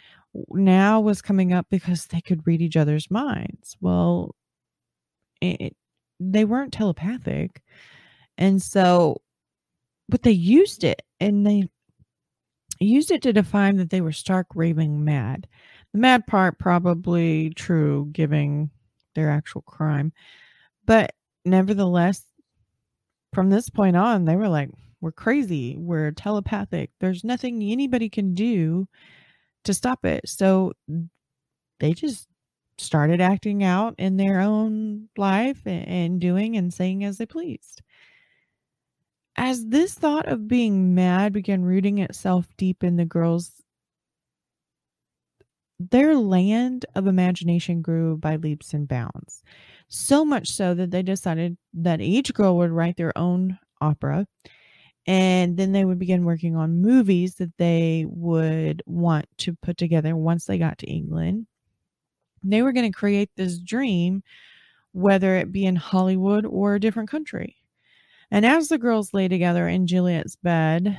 [0.51, 3.77] now was coming up because they could read each other's minds.
[3.81, 4.35] Well,
[5.41, 5.77] it,
[6.19, 7.63] they weren't telepathic,
[8.39, 9.21] and so,
[10.09, 11.69] but they used it, and they
[12.79, 15.47] used it to define that they were stark raving mad.
[15.93, 18.71] The mad part probably true, giving
[19.15, 20.13] their actual crime.
[20.91, 21.13] But
[21.45, 22.25] nevertheless,
[23.33, 25.77] from this point on, they were like, we're crazy.
[25.79, 26.91] We're telepathic.
[26.99, 28.89] There's nothing anybody can do
[29.63, 30.29] to stop it.
[30.29, 30.73] So
[31.79, 32.27] they just
[32.77, 37.83] started acting out in their own life and doing and saying as they pleased.
[39.37, 43.63] As this thought of being mad began rooting itself deep in the girls'
[45.79, 49.43] their land of imagination grew by leaps and bounds.
[49.91, 54.27] So much so that they decided that each girl would write their own opera.
[55.07, 60.15] And then they would begin working on movies that they would want to put together
[60.15, 61.49] once they got to England.
[62.45, 64.23] They were going to create this dream,
[64.93, 67.57] whether it be in Hollywood or a different country.
[68.31, 70.97] And as the girls lay together in Juliet's bed,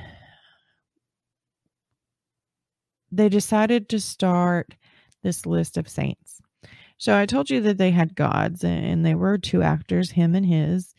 [3.10, 4.74] they decided to start
[5.22, 6.41] this list of saints.
[7.02, 10.46] So I told you that they had gods, and they were two actors, him and
[10.46, 10.94] his,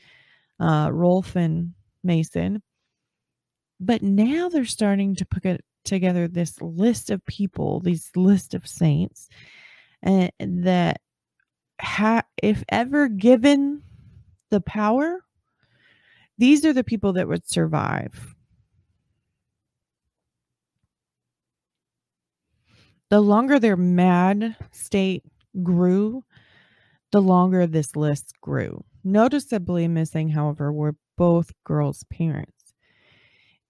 [0.59, 2.61] uh, Rolfe and Mason.
[3.79, 9.29] But now they're starting to put together this list of people, these list of saints,
[10.01, 10.99] and that
[11.81, 13.83] ha- if ever given
[14.49, 15.21] the power,
[16.37, 18.35] these are the people that would survive
[23.09, 25.23] The longer their mad state
[25.61, 26.23] grew,
[27.11, 28.83] the longer this list grew.
[29.03, 32.73] Noticeably missing, however, were both girls' parents.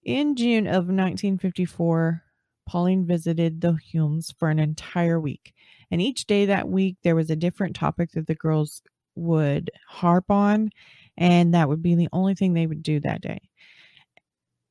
[0.03, 2.23] In June of 1954,
[2.65, 5.53] Pauline visited the Hulmes for an entire week.
[5.91, 8.81] And each day that week, there was a different topic that the girls
[9.15, 10.69] would harp on,
[11.17, 13.39] and that would be the only thing they would do that day.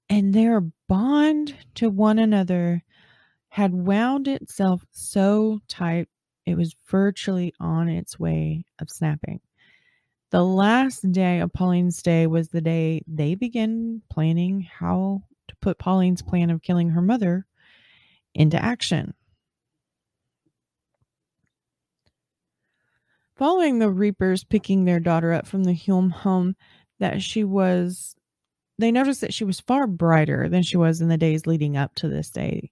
[0.09, 2.83] And their bond to one another
[3.49, 6.09] had wound itself so tight
[6.47, 9.41] it was virtually on its way of snapping.
[10.31, 15.79] The last day of Pauline's stay was the day they began planning how to put
[15.79, 17.47] Pauline's plan of killing her mother
[18.35, 19.15] into action.
[23.37, 26.55] Following the Riepers picking their daughter up from the Hulme home,
[26.99, 28.15] that she was,
[28.79, 31.95] they noticed that she was far brighter than she was in the days leading up
[31.97, 32.71] to this day.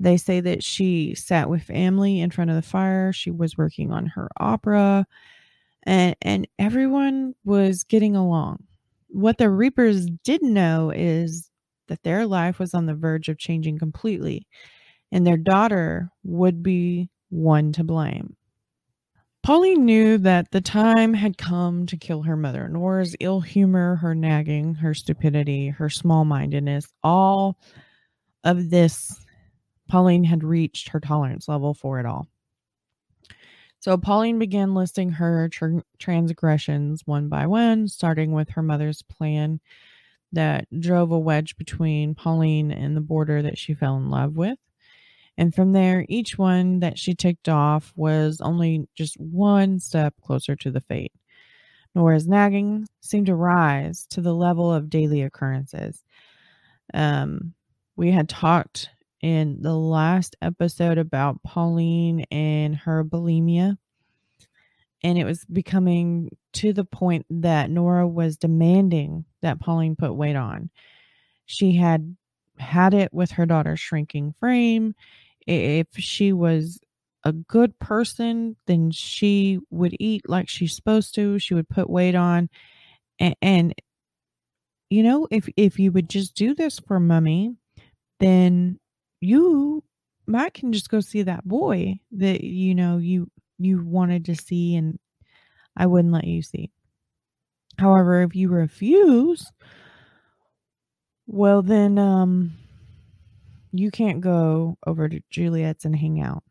[0.00, 3.12] They say that she sat with family in front of the fire.
[3.12, 5.06] She was working on her opera
[5.84, 8.64] and and everyone was getting along.
[9.08, 11.50] What the Riepers didn't know is
[11.88, 14.46] that their life was on the verge of changing completely
[15.12, 18.36] and their daughter would be one to blame.
[19.42, 22.68] Pauline knew that the time had come to kill her mother.
[22.68, 27.58] Nora's ill humor, her nagging, her stupidity, her small mindedness, all
[28.44, 29.24] of this,
[29.88, 32.28] Pauline had reached her tolerance level for it all.
[33.80, 39.60] So Pauline began listing her tr- transgressions one by one, starting with her mother's plan
[40.32, 44.58] that drove a wedge between Pauline and the border that she fell in love with.
[45.38, 50.56] And from there, each one that she ticked off was only just one step closer
[50.56, 51.12] to the fate.
[51.94, 56.02] Nora's nagging seemed to rise to the level of daily occurrences.
[56.92, 57.54] Um,
[57.96, 58.90] we had talked
[59.20, 63.76] in the last episode about Pauline and her bulimia.
[65.02, 70.36] And it was becoming to the point that Nora was demanding that Pauline put weight
[70.36, 70.70] on.
[71.46, 72.16] She had
[72.58, 74.94] had it with her daughter's shrinking frame
[75.48, 76.78] if she was
[77.24, 81.38] a good person, then she would eat like she's supposed to.
[81.38, 82.50] She would put weight on.
[83.18, 83.74] And, and
[84.90, 87.56] you know, if if you would just do this for mummy,
[88.20, 88.78] then
[89.20, 89.82] you
[90.26, 94.76] might can just go see that boy that you know you you wanted to see
[94.76, 94.98] and
[95.76, 96.70] I wouldn't let you see.
[97.78, 99.50] However, if you refuse,
[101.26, 102.52] well then um
[103.72, 106.42] you can't go over to Juliet's and hang out.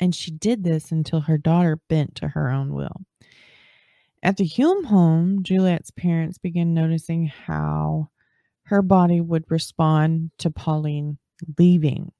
[0.00, 3.02] And she did this until her daughter bent to her own will.
[4.22, 8.08] At the Hulme home, Juliet's parents began noticing how
[8.74, 11.16] her body would respond to Pauline
[11.58, 12.10] leaving.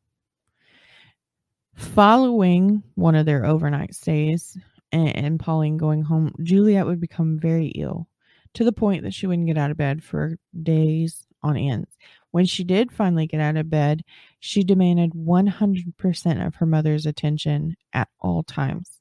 [1.75, 4.57] Following one of their overnight stays
[4.93, 8.07] and, and Pauline going home, Juliet would become very ill
[8.53, 11.89] to the point that she wouldn't get out of bed for days on end.
[12.31, 14.05] When she did finally get out of bed,
[14.39, 19.01] she demanded 100% of her mother's attention at all times.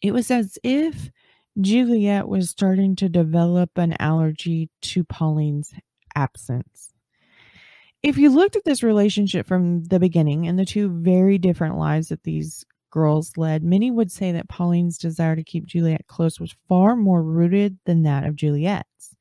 [0.00, 1.10] It was as if
[1.60, 5.74] Juliet was starting to develop an allergy to Pauline's
[6.14, 6.94] absence.
[8.02, 12.08] If you looked at this relationship from the beginning and the two very different lives
[12.08, 16.56] that these girls led, many would say that Pauline's desire to keep Juliet close was
[16.68, 19.14] far more rooted than that of Juliet's.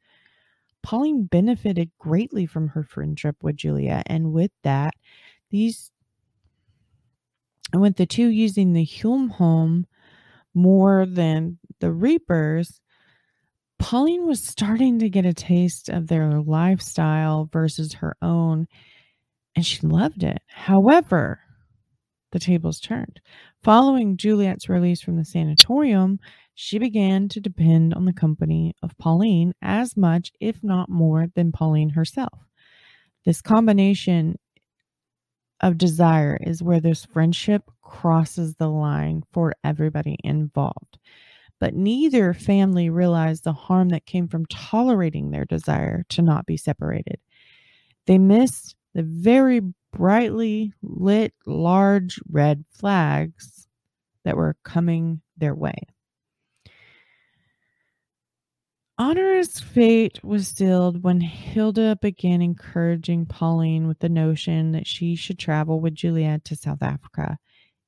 [0.81, 4.95] Pauline benefited greatly from her friendship with Juliet, and with that,
[5.51, 5.91] these
[7.71, 9.85] and with the two using the Hulme home
[10.53, 12.79] more than the Riepers,
[13.79, 18.67] Pauline was starting to get a taste of their lifestyle versus her own,
[19.55, 20.41] and she loved it.
[20.47, 21.39] However,
[22.31, 23.19] the tables turned.
[23.63, 26.19] Following Juliet's release from the sanatorium,
[26.53, 31.51] she began to depend on the company of Pauline as much, if not more, than
[31.51, 32.39] Pauline herself.
[33.25, 34.37] This combination
[35.59, 40.99] of desire is where this friendship crosses the line for everybody involved.
[41.61, 46.57] But neither family realized the harm that came from tolerating their desire to not be
[46.57, 47.19] separated.
[48.07, 49.61] They missed the very
[49.93, 53.67] brightly lit large red flags
[54.25, 55.77] that were coming their way.
[58.97, 65.37] Honor's fate was sealed when Hilda began encouraging Pauline with the notion that she should
[65.37, 67.37] travel with Juliet to South Africa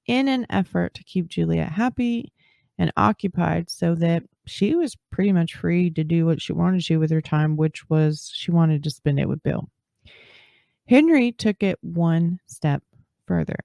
[0.05, 2.32] in an effort to keep Juliet happy
[2.77, 6.97] and occupied so that she was pretty much free to do what she wanted to
[6.97, 9.69] with her time, which was she wanted to spend it with Bill.
[10.87, 12.83] Henry took it one step
[13.25, 13.59] further.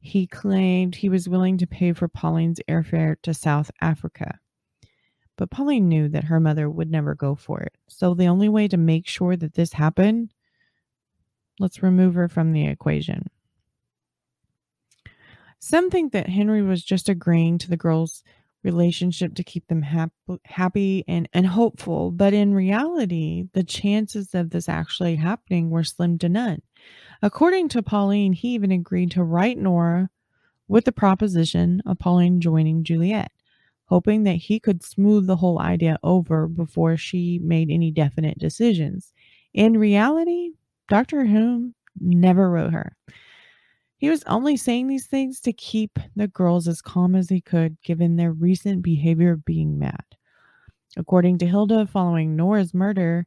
[0.00, 4.38] He claimed he was willing to pay for Pauline's airfare to South Africa.
[5.36, 7.72] But Pauline knew that her mother would never go for it.
[7.88, 10.32] So the only way to make sure that this happened,
[11.58, 13.28] let's remove her from the equation.
[15.58, 18.22] Some think that Henry was just agreeing to the girls'
[18.62, 20.12] relationship to keep them hap-
[20.44, 26.18] happy and, and hopeful, but in reality, the chances of this actually happening were slim
[26.18, 26.62] to none.
[27.22, 30.10] According to Pauline, he even agreed to write Nora
[30.68, 33.30] with the proposition of Pauline joining Juliet
[33.88, 39.12] hoping that he could smooth the whole idea over before she made any definite decisions.
[39.54, 40.50] In reality,
[40.88, 41.24] Dr.
[41.24, 42.96] Hulme never wrote her.
[43.98, 47.82] He was only saying these things to keep the girls as calm as he could,
[47.82, 50.04] given their recent behavior of being mad.
[50.96, 53.26] According to Hilda, following Nora's murder,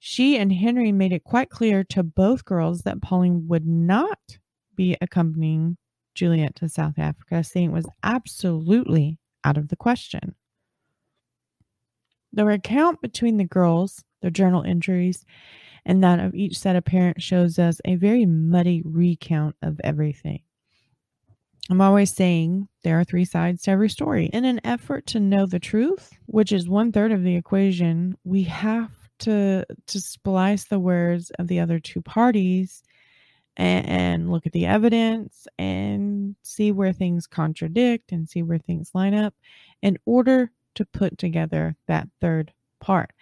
[0.00, 4.18] she and Henry made it quite clear to both girls that Pauline would not
[4.74, 5.76] be accompanying
[6.14, 10.34] Juliet to South Africa, saying it was absolutely out of the question.
[12.32, 15.24] The recount between the girls, their journal entries,
[15.86, 20.40] and that of each set of parents shows us a very muddy recount of everything.
[21.70, 24.26] I'm always saying there are three sides to every story.
[24.26, 28.42] In an effort to know the truth, which is one third of the equation, we
[28.44, 32.82] have to to splice the words of the other two parties
[33.56, 38.90] and, and look at the evidence and see where things contradict and see where things
[38.94, 39.34] line up
[39.80, 43.12] in order to put together that third part.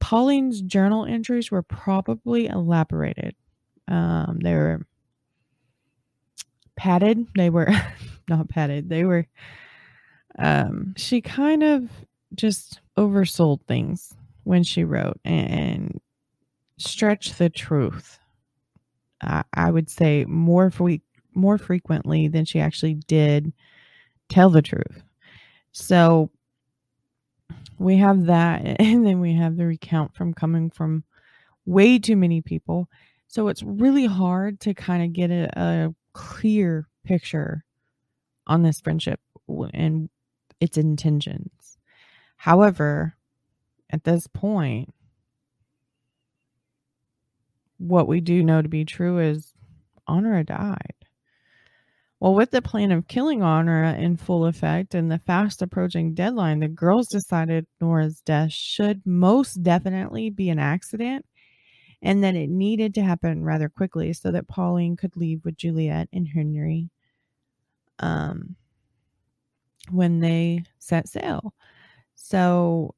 [0.00, 3.34] Pauline's journal entries were probably elaborated.
[3.88, 4.86] Um, they were
[6.76, 7.26] padded.
[7.36, 7.68] They were
[8.28, 8.88] not padded.
[8.88, 9.26] They were.
[10.38, 11.90] Um, she kind of
[12.34, 16.00] just oversold things when she wrote and
[16.78, 18.18] stretched the truth.
[19.20, 21.02] I, I would say more fre-
[21.34, 23.52] more frequently than she actually did
[24.28, 25.02] tell the truth.
[25.72, 26.30] So
[27.78, 31.04] we have that, and then we have the recount from coming from
[31.64, 32.88] way too many people.
[33.28, 37.64] So it's really hard to kind of get a, a clear picture
[38.46, 39.20] on this friendship
[39.74, 40.08] and
[40.60, 41.78] its intentions.
[42.36, 43.14] However,
[43.90, 44.94] at this point,
[47.78, 49.54] what we do know to be true is
[50.06, 50.94] Honora died.
[52.20, 56.58] Well, with the plan of killing Honora in full effect and the fast approaching deadline,
[56.58, 61.24] the girls decided Nora's death should most definitely be an accident
[62.02, 66.08] and that it needed to happen rather quickly so that Pauline could leave with Juliet
[66.12, 66.90] and Henry
[68.00, 68.56] um,
[69.90, 71.54] when they set sail.
[72.14, 72.94] So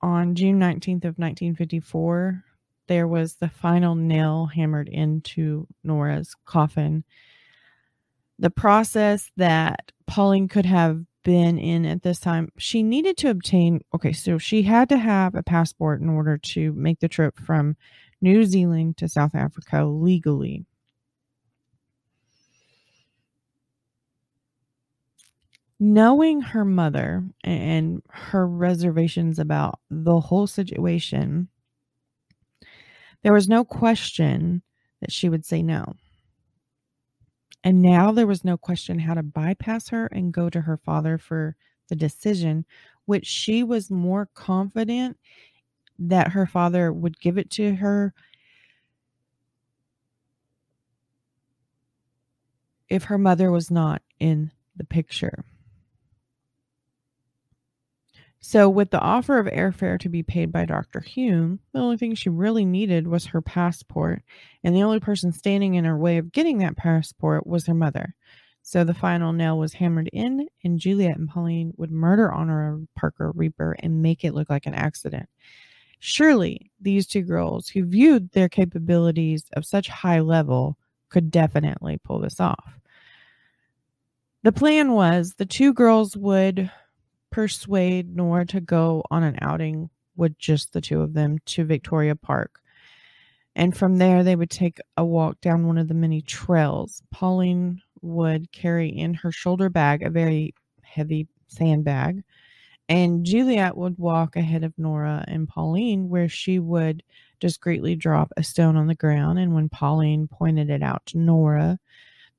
[0.00, 2.42] on June 19th of 1954,
[2.88, 7.04] there was the final nail hammered into Nora's coffin.
[8.38, 13.80] The process that Pauline could have been in at this time, she needed to obtain,
[13.94, 17.76] okay, so she had to have a passport in order to make the trip from
[18.20, 20.64] New Zealand to South Africa legally.
[25.78, 31.48] Knowing her mother and her reservations about the whole situation,
[33.22, 34.62] there was no question
[35.00, 35.94] that she would say no.
[37.64, 41.18] And now there was no question how to bypass her and go to her father
[41.18, 41.56] for
[41.88, 42.64] the decision,
[43.04, 45.16] which she was more confident
[45.98, 48.14] that her father would give it to her
[52.88, 55.44] if her mother was not in the picture.
[58.44, 61.00] So, with the offer of airfare to be paid by Dr.
[61.00, 64.24] Hulme, the only thing she really needed was her passport,
[64.64, 68.16] and the only person standing in her way of getting that passport was her mother.
[68.62, 73.32] So, the final nail was hammered in, and Juliet and Pauline would murder Honora Parker
[73.32, 75.28] Rieper and make it look like an accident.
[76.00, 80.76] Surely these two girls who viewed their capabilities of such high level
[81.10, 82.80] could definitely pull this off.
[84.42, 86.72] The plan was the two girls would
[87.32, 92.14] persuade Nora to go on an outing with just the two of them to Victoria
[92.14, 92.60] Park.
[93.56, 97.02] And from there, they would take a walk down one of the many trails.
[97.10, 102.22] Pauline would carry in her shoulder bag a very heavy sandbag
[102.88, 107.02] and Juliet would walk ahead of Nora and Pauline, where she would
[107.40, 109.38] discreetly drop a stone on the ground.
[109.38, 111.78] And when Pauline pointed it out to Nora,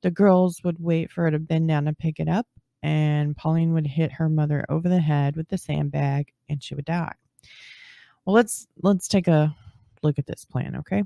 [0.02, 2.46] the girls would wait for her to bend down and pick it up.
[2.84, 6.84] And Pauline would hit her mother over the head with the sandbag and she would
[6.84, 7.14] die.
[8.24, 9.56] Well, let's let's take a
[10.02, 11.02] look at this plan, okay?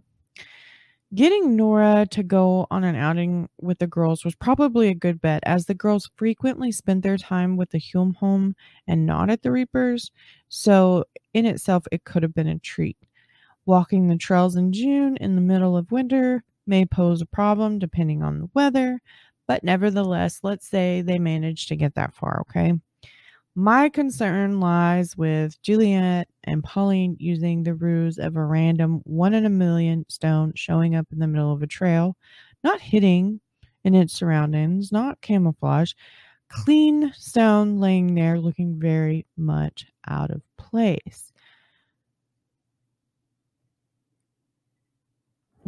[1.14, 5.43] Getting Nora to go on an outing with the girls was probably a good bet,
[5.47, 8.57] as the girls frequently spent their time with the Hulme home
[8.89, 10.11] and not at the Riepers.
[10.49, 12.99] So, in itself, it could have been a treat.
[13.66, 18.22] Walking the trails in June in the middle of winter may pose a problem depending
[18.22, 19.01] on the weather,
[19.49, 22.75] but nevertheless, let's say they managed to get that far, okay?
[23.57, 29.45] My concern lies with Juliet and Pauline using the ruse of a random one in
[29.45, 32.17] a million stone showing up in the middle of a trail,
[32.63, 33.41] not hitting
[33.83, 35.95] in its surroundings, not camouflage,
[36.49, 41.33] clean stone laying there looking very much out of place.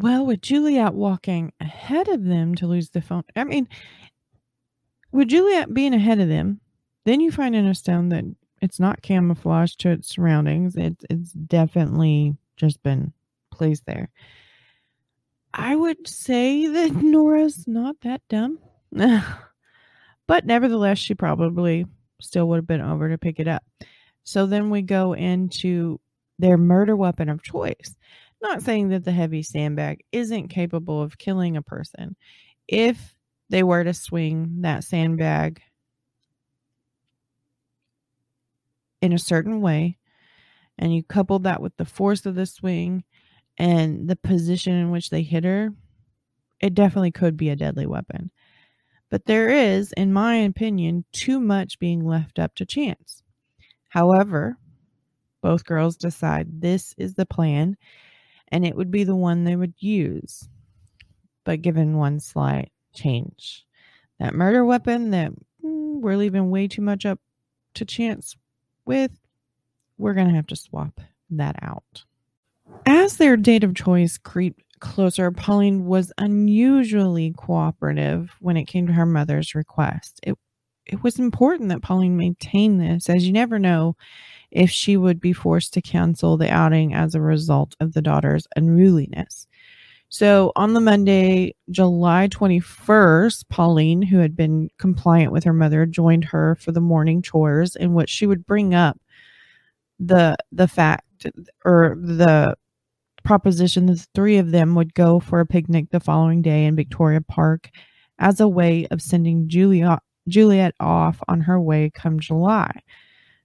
[0.01, 3.69] Well, with Juliet walking ahead of them to lose the phone, I mean,
[5.13, 6.61] with Juliet being ahead of them,
[7.05, 8.25] then you find in a stone that
[8.63, 10.75] it's not camouflaged to its surroundings.
[10.75, 13.13] It's it's definitely just been
[13.51, 14.09] placed there.
[15.53, 18.59] I would say that Nora's not that dumb.
[20.27, 21.85] but nevertheless, she probably
[22.23, 23.65] still would have been over to pick it up.
[24.25, 26.01] So then we go into
[26.39, 27.97] their murder weapon of choice.
[28.43, 32.17] Not saying that the heavy sandbag isn't capable of killing a person.
[32.69, 33.15] If
[33.51, 35.61] they were to swing that sandbag
[39.03, 39.99] in a certain way,
[40.79, 43.05] and you coupled that with the force of the swing
[43.59, 45.71] and the position in which they hit her,
[46.61, 48.31] it definitely could be a deadly weapon.
[49.11, 53.23] But there is, in my opinion, too much being left up to chance.
[53.89, 54.57] However,
[55.43, 57.77] both girls decide this is the plan
[58.53, 60.49] and it would be the one they would use,
[61.45, 63.67] but given one slight change.
[64.19, 65.33] That murder weapon that
[65.65, 67.21] mm, we're leaving way too much up
[67.75, 68.37] to chance
[68.85, 69.13] with,
[69.99, 72.05] we're going to have to swap that out.
[72.87, 78.93] As their date of choice creeped closer, Pauline was unusually cooperative when it came to
[78.93, 80.21] her mother's request.
[80.23, 80.37] It
[80.87, 83.95] it was important that Pauline maintain this, as you never know
[84.51, 88.47] if she would be forced to cancel the outing as a result of the daughter's
[88.57, 89.47] unruliness.
[90.09, 96.25] So on the Monday, July 21st, Pauline, who had been compliant with her mother, joined
[96.25, 98.99] her for the morning chores in which she would bring up
[100.01, 101.27] the the fact
[101.65, 102.57] or the
[103.23, 106.75] proposition that the three of them would go for a picnic the following day in
[106.75, 107.71] Victoria Park
[108.19, 112.71] as a way of sending Juliet Juliet off on her way come July.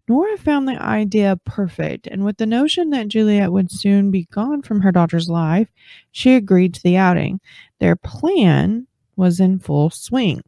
[0.08, 4.62] Nora found the idea perfect, and with the notion that Juliet would soon be gone
[4.62, 5.68] from her daughter's life,
[6.12, 7.40] she agreed to the outing.
[7.80, 8.86] Their plan
[9.16, 10.42] was in full swing.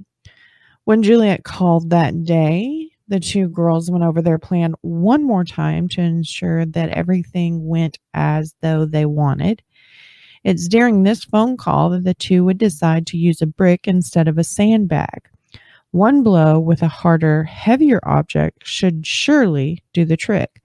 [0.84, 5.88] When Juliet called that day, the two girls went over their plan one more time
[5.89, 9.64] to ensure that everything went as though they wanted.
[10.43, 14.28] It's during this phone call that the two would decide to use a brick instead
[14.28, 15.30] of a sandbag.
[15.98, 20.62] One blow with a harder, heavier object should surely do the trick.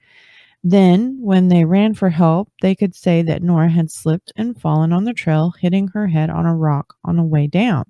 [0.62, 4.92] Then, when they ran for help, they could say that Nora had slipped and fallen
[4.92, 7.86] on the trail, hitting her head on a rock on the way down.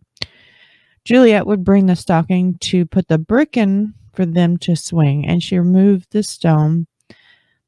[1.05, 5.43] Juliet would bring the stocking to put the brick in for them to swing, and
[5.43, 6.86] she removed the stone,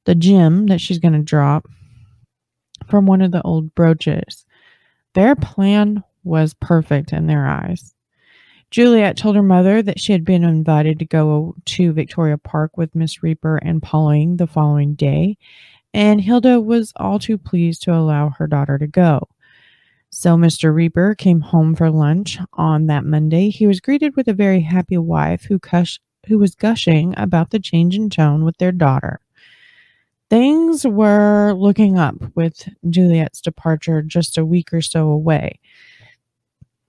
[0.04, 1.66] the gem that she's going to drop,
[2.86, 4.46] from one of the old brooches.
[5.14, 7.93] Their plan was perfect in their eyes.
[8.70, 12.94] Juliet told her mother that she had been invited to go to Victoria Park with
[12.94, 15.36] Miss Rieper and Pauline the following day,
[15.92, 19.28] and Hilda was all too pleased to allow her daughter to go.
[20.10, 20.72] So Mr.
[20.72, 23.50] Rieper came home for lunch on that Monday.
[23.50, 25.58] He was greeted with a very happy wife who,
[26.26, 29.20] who was gushing about the change in tone with their daughter.
[30.30, 35.60] Things were looking up with Juliet's departure just a week or so away.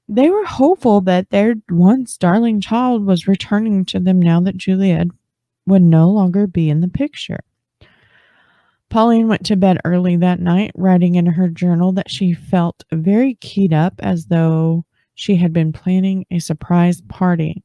[0.08, 5.08] They were hopeful that their once darling child was returning to them now that Juliet
[5.66, 7.40] would no longer be in the picture.
[8.90, 13.36] Pauline went to bed early that night, writing in her journal that she felt very
[13.36, 14.86] keyed up as though
[15.16, 17.64] she had been planning a surprise party.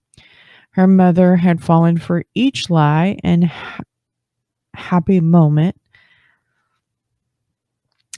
[0.72, 3.80] Her mother had fallen for each lie and ha-
[4.74, 5.79] happy moment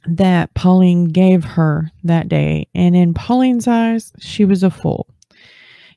[0.06, 2.68] that Pauline gave her that day.
[2.74, 5.06] And in Pauline's eyes, she was a fool.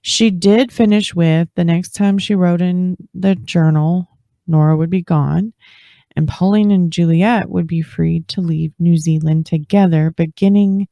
[0.01, 4.07] She did finish with the next time she wrote in the journal,
[4.45, 5.53] Nora would be gone,
[6.15, 10.87] and Pauline and Juliet would be free to leave New Zealand together, beginning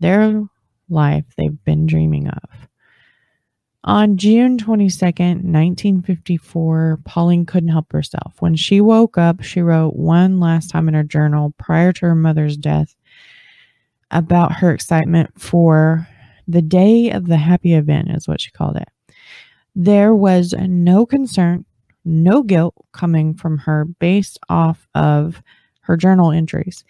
[0.00, 0.42] their
[0.88, 2.67] life they've been dreaming of.
[3.84, 8.34] On June 22nd, 1954, Pauline couldn't help herself.
[8.40, 12.14] When she woke up, she wrote one last time in her journal prior to her
[12.14, 12.96] mother's death
[14.10, 16.08] about her excitement for
[16.48, 18.88] the day of the happy event, is what she called it.
[19.76, 21.64] There was no concern,
[22.04, 25.40] no guilt coming from her based off of
[25.82, 26.84] her journal entries.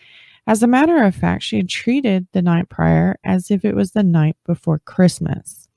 [0.47, 3.91] As a matter of fact, she had treated the night prior as if it was
[3.91, 5.68] the night before Christmas.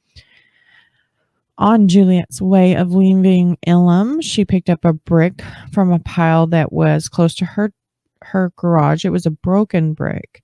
[1.58, 6.72] On Juliet's way of leaving Ilam, she picked up a brick from a pile that
[6.72, 7.72] was close to her
[8.24, 9.06] her garage.
[9.06, 10.43] It was a broken brick.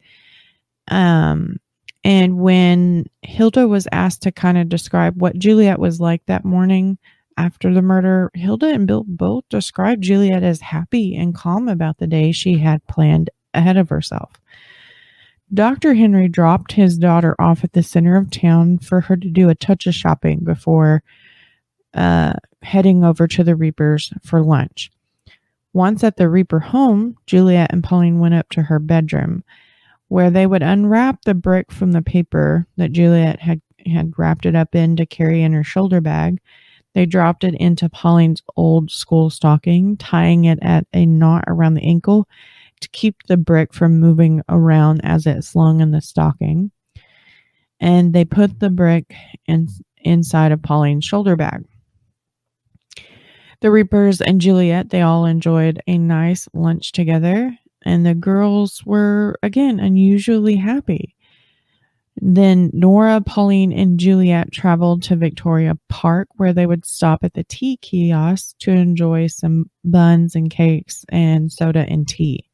[0.90, 1.58] Um,
[2.04, 6.98] and when Hilda was asked to kind of describe what Juliet was like that morning
[7.38, 12.08] after the murder, Hilda and Bill both described Juliet as happy and calm about the
[12.08, 14.32] day she had planned ahead of herself.
[15.54, 15.94] Dr.
[15.94, 19.56] Henry dropped his daughter off at the center of town for her to do a
[19.56, 21.04] touch of shopping before
[21.94, 24.92] uh, heading over to the Riepers for lunch.
[25.74, 29.44] Once at the Rieper home, Juliet and Pauline went up to her bedroom,
[30.10, 34.56] where they would unwrap the brick from the paper that Juliet had, had wrapped it
[34.56, 36.40] up in to carry in her shoulder bag.
[36.94, 41.84] They dropped it into Pauline's old school stocking, tying it at a knot around the
[41.84, 42.28] ankle
[42.82, 46.72] to keep the brick from moving around as it slung in the stocking.
[47.80, 49.14] and they put the brick
[49.48, 49.68] in,
[49.98, 51.66] inside of Pauline's shoulder bag.
[53.62, 59.38] The Riepers and Juliet, they all enjoyed a nice lunch together, and the girls were
[59.44, 61.16] again unusually happy.
[62.20, 67.44] Then Nora, Pauline, and Juliet traveled to Victoria Park where they would stop at the
[67.44, 72.47] tea kiosk to enjoy some buns and cakes and soda and tea.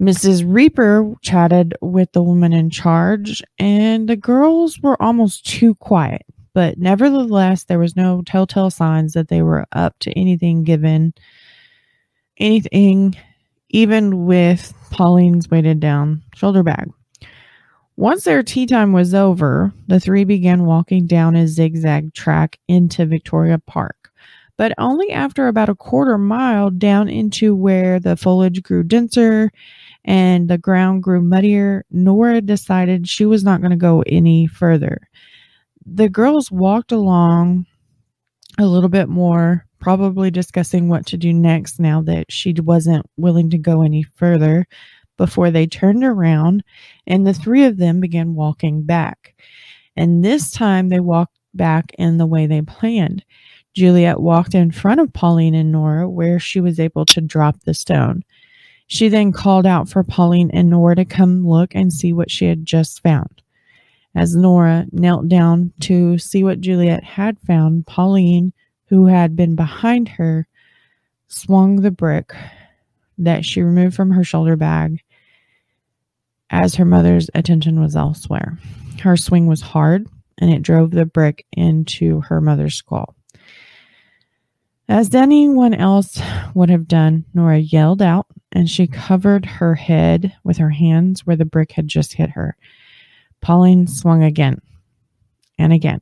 [0.00, 0.44] Mrs.
[0.44, 6.24] Rieper chatted with the woman in charge, and the girls were almost too quiet.
[6.54, 11.14] But nevertheless, there was no telltale signs that they were up to anything given
[12.38, 13.16] anything,
[13.70, 16.90] even with Pauline's weighted down shoulder bag.
[17.96, 23.04] Once their tea time was over, the three began walking down a zigzag track into
[23.04, 24.12] Victoria Park,
[24.56, 29.50] but only after about a quarter mile down into where the foliage grew denser
[30.04, 34.98] and the ground grew muddier, Nora decided she was not going to go any further.
[35.84, 37.66] The girls walked along
[38.58, 43.50] a little bit more, probably discussing what to do next now that she wasn't willing
[43.50, 44.66] to go any further
[45.16, 46.62] before they turned around
[47.06, 49.34] and the three of them began walking back.
[49.96, 53.24] And this time they walked back in the way they planned.
[53.74, 57.74] Juliet walked in front of Pauline and Nora where she was able to drop the
[57.74, 58.22] stone.
[58.88, 62.46] She then called out for Pauline and Nora to come look and see what she
[62.46, 63.42] had just found.
[64.14, 68.52] As Nora knelt down to see what Juliet had found, Pauline,
[68.86, 70.48] who had been behind her,
[71.28, 72.34] swung the brick
[73.18, 75.02] that she removed from her shoulder bag
[76.50, 78.58] as her mother's attention was elsewhere.
[79.02, 80.06] Her swing was hard
[80.38, 83.14] and it drove the brick into her mother's skull.
[84.88, 86.20] As anyone else
[86.54, 91.36] would have done, Nora yelled out and she covered her head with her hands where
[91.36, 92.56] the brick had just hit her.
[93.42, 94.60] Pauline swung again
[95.58, 96.00] and again.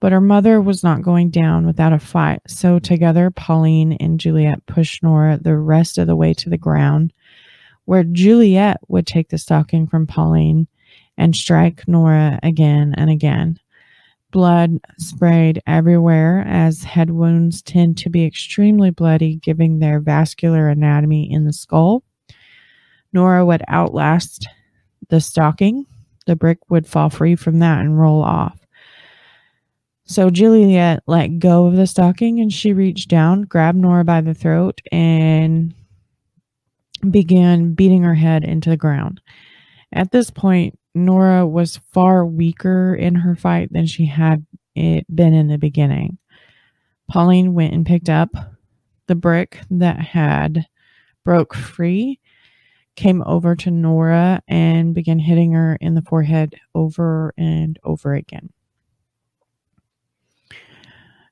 [0.00, 4.64] But her mother was not going down without a fight, so together Pauline and Juliet
[4.66, 7.12] pushed Nora the rest of the way to the ground,
[7.84, 10.68] where Juliet would take the stocking from Pauline
[11.18, 13.59] and strike Nora again and again.
[14.30, 21.30] Blood sprayed everywhere, as head wounds tend to be extremely bloody, giving their vascular anatomy
[21.30, 22.04] in the skull.
[23.12, 24.46] Nora would outlast
[25.08, 25.86] the stocking.
[26.26, 28.58] The brick would fall free from that and roll off.
[30.04, 34.34] So Juliet let go of the stocking and she reached down, grabbed Nora by the
[34.34, 35.72] throat, and
[37.08, 39.20] began beating her head into the ground.
[39.92, 45.48] At this point, Nora was far weaker in her fight than she had been in
[45.48, 46.18] the beginning.
[47.08, 48.30] Pauline went and picked up
[49.06, 50.66] the brick that had
[51.24, 52.20] broke free,
[52.96, 58.50] came over to Nora and began hitting her in the forehead over and over again.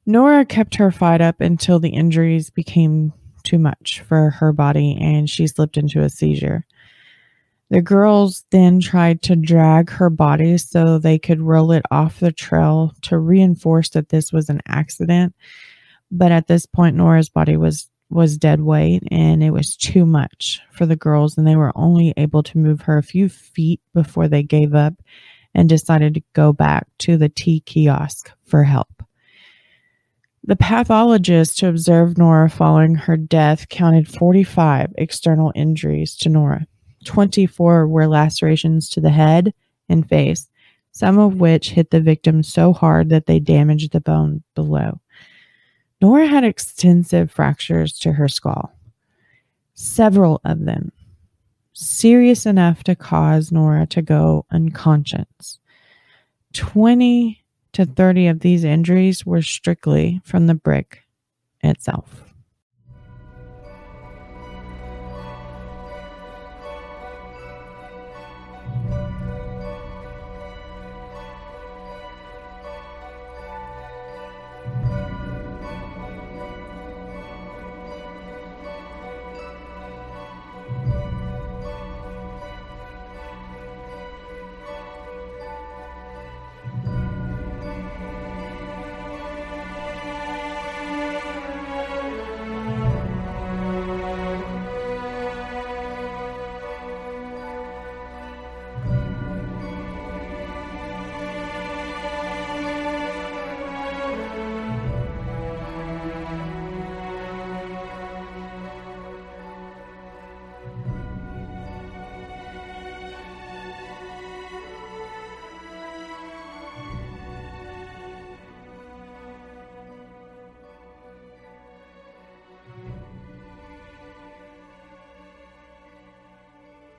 [0.07, 3.13] Nora kept her fight up until the injuries became
[3.45, 6.67] too much for her body and she slipped into a seizure.
[7.71, 12.33] The girls then tried to drag her body so they could roll it off the
[12.33, 15.35] trail to reinforce that this was an accident.
[16.11, 20.63] But at this point, Nora's body was was dead weight and it was too much
[20.73, 24.29] for the girls and they were only able to move her a few feet before
[24.29, 24.95] they gave up
[25.55, 29.03] and decided to go back to the tea kiosk for help.
[30.43, 36.67] The pathologist who observed Nora following her death counted 45 external injuries to Nora.
[37.05, 39.55] 24 were lacerations to the head
[39.89, 40.49] and face,
[40.93, 45.01] some of which hit the victim so hard that they damaged the bone below.
[46.01, 48.73] Nora had extensive fractures to her skull,
[49.75, 50.93] several of them
[51.79, 55.61] serious enough to cause Nora to go unconscious.
[56.55, 61.05] 20 to 30 of these injuries were strictly from the brick
[61.63, 62.28] itself.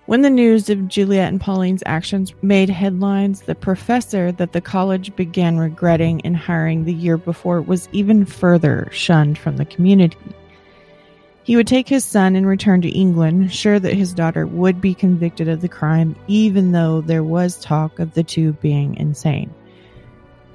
[0.09, 5.15] When the news of Juliet and Pauline's actions made headlines, the professor that the college
[5.15, 10.17] began regretting in hiring the year before was even further shunned from the community.
[11.43, 14.95] He would take his son and return to England, sure that his daughter would be
[14.95, 19.53] convicted of the crime, even though there was talk of the two being insane.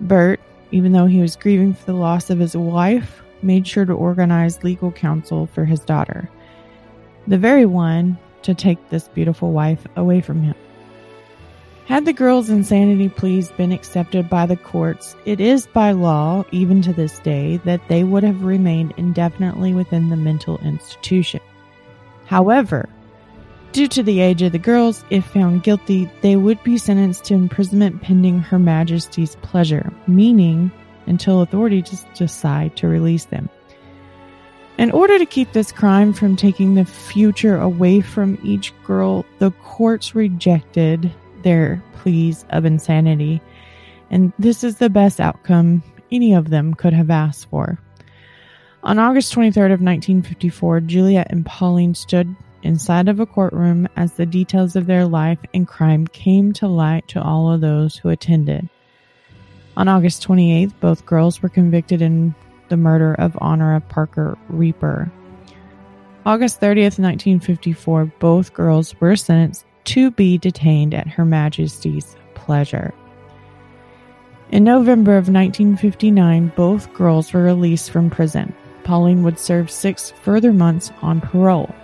[0.00, 0.40] Bert,
[0.72, 4.64] even though he was grieving for the loss of his wife, made sure to organize
[4.64, 6.28] legal counsel for his daughter.
[7.28, 10.54] The very one to take this beautiful wife away from him.
[11.86, 16.80] Had the girl's insanity pleas been accepted by the courts, it is by law, even
[16.80, 21.40] to this day, that they would have remained indefinitely within the mental institution.
[22.24, 22.88] However,
[23.72, 27.34] due to the age of the girls, if found guilty, they would be sentenced to
[27.34, 30.72] imprisonment pending Her Majesty's pleasure, meaning
[31.06, 33.50] until authorities decide to release them.
[34.76, 39.52] In order to keep this crime from taking the future away from each girl, the
[39.52, 41.12] courts rejected
[41.42, 43.40] their pleas of insanity,
[44.10, 47.78] and this is the best outcome any of them could have asked for.
[48.82, 54.26] On August 23rd of 1954, Juliet and Pauline stood inside of a courtroom as the
[54.26, 58.68] details of their life and crime came to light to all of those who attended.
[59.76, 62.34] On August 28th, both girls were convicted in
[62.68, 65.10] the murder of Honora Parker Rieper.
[66.26, 72.94] August 30th, 1954, both girls were sentenced to be detained at Her Majesty's pleasure.
[74.50, 78.54] In November of 1959, both girls were released from prison.
[78.84, 81.74] Pauline would serve six further months on parole.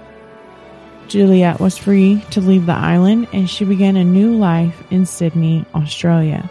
[1.09, 5.64] Juliet was free to leave the island and she began a new life in Sydney,
[5.74, 6.49] Australia.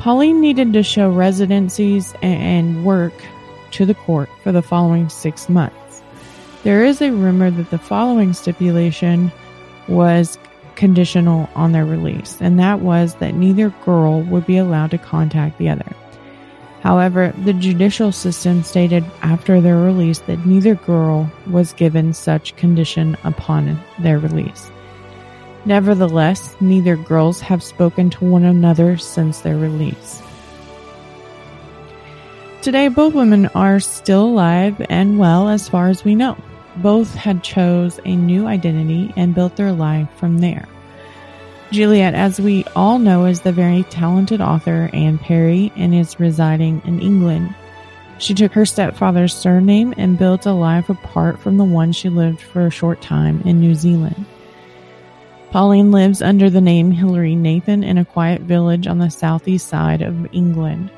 [0.00, 3.12] Pauline needed to show residencies and work
[3.72, 6.02] to the court for the following six months.
[6.62, 9.30] There is a rumor that the following stipulation
[9.88, 10.38] was
[10.74, 15.58] conditional on their release, and that was that neither girl would be allowed to contact
[15.58, 15.94] the other.
[16.80, 23.18] However, the judicial system stated after their release that neither girl was given such condition
[23.24, 24.70] upon their release.
[25.64, 30.22] Nevertheless, neither girls have spoken to one another since their release.
[32.62, 36.36] Today, both women are still alive and well as far as we know.
[36.76, 40.68] Both had chose a new identity and built their life from there.
[41.70, 46.82] Juliet, as we all know, is the very talented author Anne Perry and is residing
[46.84, 47.54] in England.
[48.18, 52.40] She took her stepfather's surname and built a life apart from the one she lived
[52.40, 54.26] for a short time in New Zealand.
[55.50, 60.00] Pauline lives under the name Hilary Nathan in a quiet village on the southeast side
[60.00, 60.92] of England.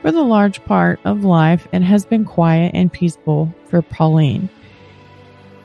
[0.00, 4.48] For the large part of life, it has been quiet and peaceful for Pauline.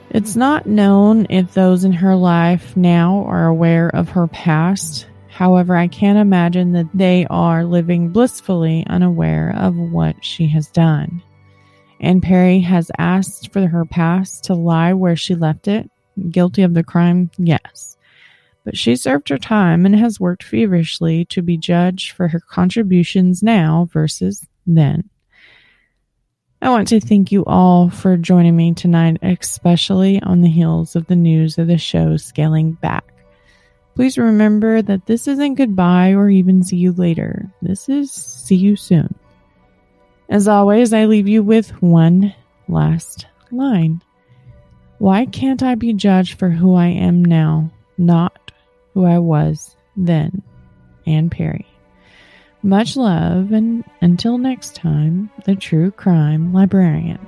[0.09, 5.07] It's not known if those in her life now are aware of her past.
[5.29, 11.23] However, I can't imagine that they are living blissfully unaware of what she has done.
[12.01, 15.89] And Perry has asked for her past to lie where she left it.
[16.31, 17.31] Guilty of the crime?
[17.37, 17.94] Yes
[18.65, 23.43] but she served her time and has worked feverishly to be judged for her contributions
[23.43, 25.07] now versus then.
[26.61, 31.05] I want to thank you all for joining me tonight, especially on the heels of
[31.05, 33.05] the news of the show scaling back.
[33.93, 37.49] Please remember that this isn't goodbye or even see you later.
[37.61, 39.13] This is see you soon.
[40.27, 42.33] As always, I leave you with one
[42.67, 44.01] last line.
[44.97, 48.44] Why can't I be judged for who I am now, not
[48.95, 50.41] who I was then,
[51.05, 51.67] Anne Perry.
[52.63, 57.19] Much love, and until next time, the True Crime Librarian.